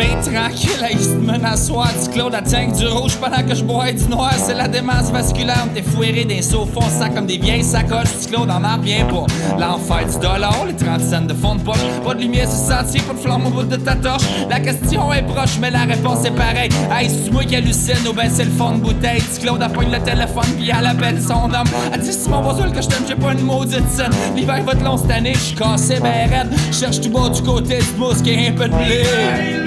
Bien 0.01 0.15
tranquille, 0.21 0.83
à 0.83 0.91
Eastman 0.91 1.45
à 1.45 1.55
soir, 1.55 1.89
du 2.01 2.09
Claude 2.09 2.33
à 2.33 2.41
du 2.41 2.87
rouge 2.87 3.15
pendant 3.17 3.43
que 3.47 3.53
je 3.53 3.63
bois 3.63 3.91
du 3.91 4.05
noir. 4.05 4.33
C'est 4.35 4.55
la 4.55 4.67
démence 4.67 5.11
vasculaire, 5.11 5.67
t'es 5.73 5.83
fouéré 5.83 6.25
d'un 6.25 6.41
saufon, 6.41 6.81
ça 6.81 7.09
comme 7.09 7.25
des 7.25 7.37
vieilles 7.37 7.63
sacoches. 7.63 8.19
Du 8.21 8.27
Claude 8.27 8.49
en 8.49 8.59
m'en 8.59 8.77
revient 8.77 9.05
pas. 9.09 9.25
L'enfer 9.59 10.07
du 10.07 10.19
dollar, 10.19 10.65
les 10.65 10.75
30 10.75 11.01
cents 11.01 11.21
de 11.21 11.33
fond 11.33 11.55
de 11.55 11.61
poche. 11.61 11.83
Pas 12.03 12.13
de 12.15 12.21
lumière 12.21 12.49
sur 12.49 12.75
le 12.75 12.83
sentier, 12.83 13.01
pas 13.01 13.13
de 13.13 13.19
flamme 13.19 13.45
au 13.45 13.49
bout 13.49 13.63
de 13.63 13.75
ta 13.75 13.95
torche. 13.95 14.23
La 14.49 14.59
question 14.59 15.13
est 15.13 15.23
proche, 15.23 15.57
mais 15.59 15.71
la 15.71 15.83
réponse 15.83 16.25
est 16.25 16.35
pareille. 16.35 16.71
Hey, 16.91 17.09
c'est 17.09 17.31
moi 17.31 17.43
qui 17.43 17.55
hallucine 17.55 18.07
ou 18.09 18.13
ben 18.13 18.29
c'est 18.29 18.45
le 18.45 18.51
fond 18.51 18.71
de 18.71 18.81
bouteille. 18.81 19.21
Du 19.21 19.39
Claude 19.39 19.61
appogne 19.61 19.91
le 19.91 19.99
téléphone, 19.99 20.49
puis 20.57 20.71
elle 20.77 20.85
appelle 20.85 21.21
son 21.21 21.53
homme. 21.53 21.69
Elle 21.93 21.99
dit, 21.99 22.13
Simon 22.13 22.41
Boisseul 22.41 22.71
que 22.71 22.81
je 22.81 22.87
t'aime, 22.87 23.03
j'ai 23.07 23.15
pas 23.15 23.33
une 23.33 23.43
maudite 23.43 23.89
scène. 23.89 24.11
L'hiver 24.35 24.63
va 24.63 24.71
être 24.71 24.83
long 24.83 24.97
cette 24.97 25.11
année, 25.11 25.33
je 25.33 25.39
suis 25.39 25.55
cassé, 25.55 25.99
ben 26.01 26.29
raide. 26.29 26.49
Cherche 26.71 27.01
tout 27.01 27.09
bas 27.09 27.29
du 27.29 27.41
côté 27.41 27.77
du 27.77 27.99
mousse 27.99 28.21
qui 28.21 28.31
est 28.31 28.47
un 28.47 28.53
peu 28.53 28.67
de 28.67 28.75
blé. 28.75 29.60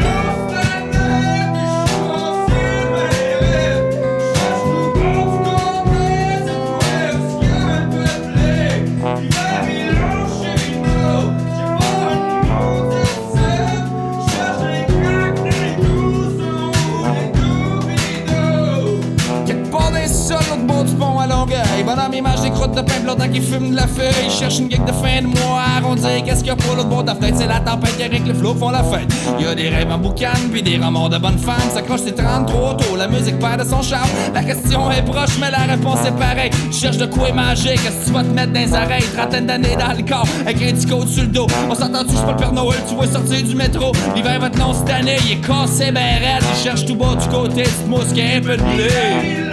Mange 22.23 22.41
des 22.41 22.51
crottes 22.51 22.75
de 22.75 22.81
pain 22.81 23.01
blanc 23.03 23.17
qui 23.33 23.41
fume 23.41 23.73
de 23.73 23.77
la 23.77 23.87
feuille. 23.87 24.13
Il 24.25 24.31
cherche 24.31 24.59
une 24.59 24.71
gig 24.71 24.83
de 24.85 24.93
fin 24.93 25.21
de 25.21 25.27
mois 25.27 25.63
arrondir. 25.77 26.23
Qu'est-ce 26.25 26.39
qu'il 26.39 26.49
y 26.49 26.51
a 26.51 26.57
pour 26.57 26.75
l'autre 26.75 26.89
bord 26.89 27.03
de 27.03 27.09
la? 27.09 27.17
C'est 27.37 27.47
la 27.47 27.61
tempête 27.61 27.97
qui 27.97 28.03
avec 28.03 28.27
les 28.27 28.35
flots 28.35 28.55
font 28.55 28.71
la 28.71 28.83
fête. 28.83 29.13
Y 29.39 29.47
a 29.47 29.55
des 29.55 29.69
rêves 29.69 29.91
en 29.91 29.99
boucan, 29.99 30.29
puis 30.51 30.63
des 30.63 30.77
remords 30.77 31.11
de 31.11 31.19
bonnes 31.19 31.39
femmes. 31.39 31.71
S'accroche, 31.73 32.01
c'est 32.05 32.15
33 32.15 32.77
tôt. 32.77 32.97
La 32.97 33.09
musique 33.09 33.39
perd 33.39 33.63
de 33.63 33.69
son 33.69 33.83
charme. 33.83 34.09
La 34.33 34.43
question 34.43 34.91
est 34.91 35.03
proche, 35.03 35.39
mais 35.41 35.51
la 35.51 35.73
réponse 35.75 35.99
est 36.07 36.19
pareille. 36.19 36.51
Tu 36.71 36.79
cherches 36.79 36.97
de 36.97 37.07
quoi 37.07 37.33
manger, 37.33 37.75
qu'est-ce 37.75 38.01
que 38.01 38.05
tu 38.07 38.13
vas 38.13 38.23
te 38.23 38.29
mettre 38.29 38.53
dans 38.53 38.61
les 38.61 38.73
oreilles? 38.73 39.05
Trentaine 39.17 39.47
d'années 39.47 39.77
dans 39.77 39.97
le 39.97 40.03
corps, 40.03 40.29
avec 40.43 40.63
un 40.63 40.73
petit 40.73 40.87
code 40.87 41.09
sur 41.09 41.23
le 41.23 41.29
dos. 41.29 41.47
On 41.69 41.75
s'entend-tu, 41.75 42.15
pas 42.15 42.31
le 42.31 42.37
Père 42.37 42.53
Noël, 42.53 42.79
tu 42.89 42.95
vois 42.95 43.07
sortir 43.07 43.43
du 43.43 43.55
métro. 43.55 43.93
L'hiver 44.15 44.41
va 44.41 44.47
être 44.47 44.59
long 44.59 44.73
cette 44.73 44.91
année, 44.91 45.17
il 45.27 45.33
est 45.33 45.47
cassé, 45.47 45.91
ben 45.91 46.01
raide. 46.01 46.45
Il 46.57 46.63
cherche 46.63 46.87
tout 46.87 46.95
bas 46.95 47.15
du 47.15 47.29
côté, 47.29 47.65
qui 48.15 48.21
a 48.21 48.37
un 48.37 48.41
peu 48.41 48.57
de 48.57 48.63
blé. 48.63 49.44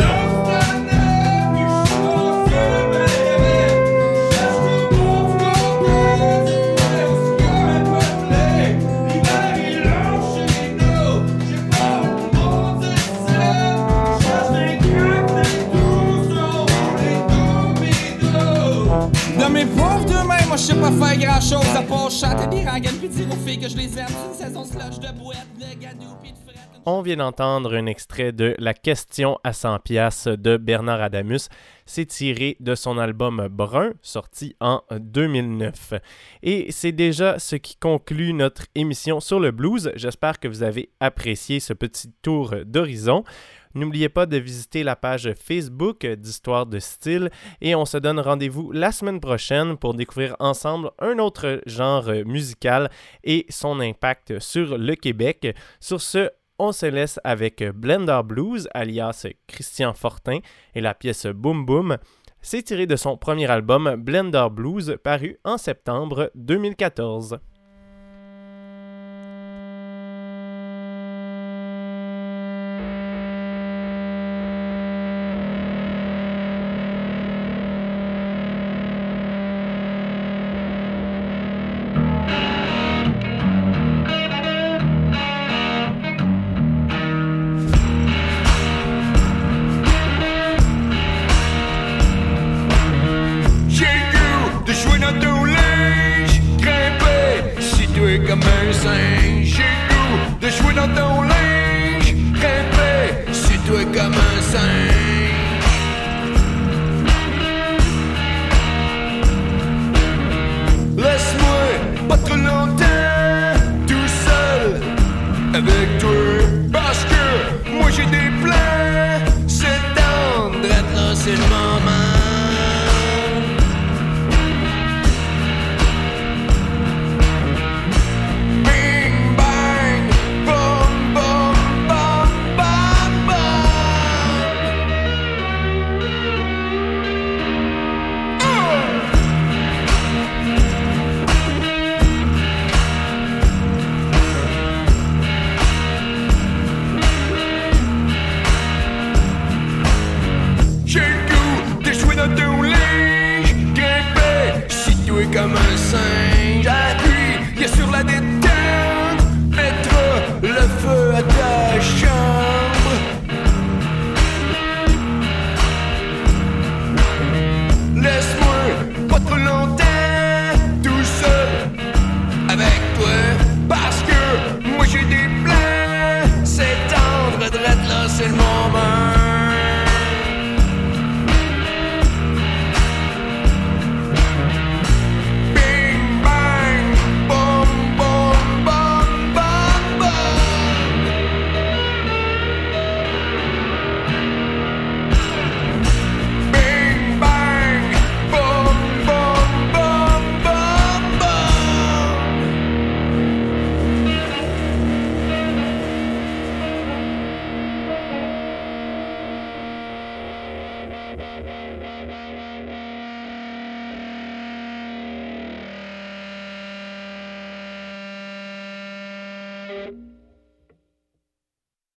On 26.86 27.02
vient 27.02 27.18
d'entendre 27.18 27.76
un 27.76 27.86
extrait 27.86 28.32
de 28.32 28.56
La 28.58 28.74
question 28.74 29.38
à 29.44 29.52
100 29.52 29.80
pièces 29.80 30.28
de 30.28 30.56
Bernard 30.56 31.02
Adamus. 31.02 31.50
C'est 31.86 32.06
tiré 32.06 32.56
de 32.62 32.76
son 32.76 32.98
album 32.98 33.50
Brun, 33.52 33.92
sorti 34.02 34.56
en 34.62 34.84
2009. 34.90 35.96
Et 36.44 36.72
c'est 36.72 36.94
déjà 36.94 37.40
ce 37.40 37.58
qui 37.58 37.76
conclut 37.76 38.32
notre 38.32 38.68
émission 38.76 39.20
sur 39.20 39.42
le 39.42 39.52
blues. 39.52 39.92
J'espère 39.96 40.40
que 40.40 40.48
vous 40.48 40.64
avez 40.64 40.92
apprécié 41.02 41.60
ce 41.60 41.74
petit 41.74 42.10
tour 42.22 42.56
d'horizon. 42.66 43.26
N'oubliez 43.76 44.10
pas 44.10 44.26
de 44.26 44.38
visiter 44.38 44.84
la 44.84 44.96
page 44.96 45.34
Facebook 45.34 46.06
d'Histoire 46.06 46.66
de 46.66 46.80
style 46.80 47.30
et 47.62 47.76
on 47.76 47.86
se 47.86 47.98
donne 47.98 48.20
rendez-vous 48.20 48.72
la 48.72 48.92
semaine 48.92 49.20
prochaine 49.20 49.78
pour 49.78 49.94
découvrir 49.94 50.36
ensemble 50.40 50.92
un 51.00 51.20
autre 51.20 51.62
genre 51.66 52.12
musical 52.26 52.90
et 53.24 53.46
son 53.50 53.80
impact 53.80 54.40
sur 54.40 54.78
le 54.78 54.96
Québec. 54.96 55.56
Sur 55.80 56.02
ce, 56.02 56.30
on 56.60 56.72
se 56.72 56.86
laisse 56.86 57.20
avec 57.24 57.64
Blender 57.64 58.22
Blues, 58.24 58.70
alias 58.74 59.26
Christian 59.48 59.94
Fortin, 59.94 60.40
et 60.76 60.82
la 60.82 60.94
pièce 60.94 61.26
Boom 61.26 61.66
Boom. 61.66 61.98
C'est 62.42 62.64
tiré 62.64 62.88
de 62.88 62.96
son 62.96 63.18
premier 63.18 63.50
album 63.50 63.96
Blender 63.98 64.48
Blues, 64.52 64.98
paru 65.04 65.38
en 65.44 65.58
septembre 65.58 66.32
2014. 66.36 67.40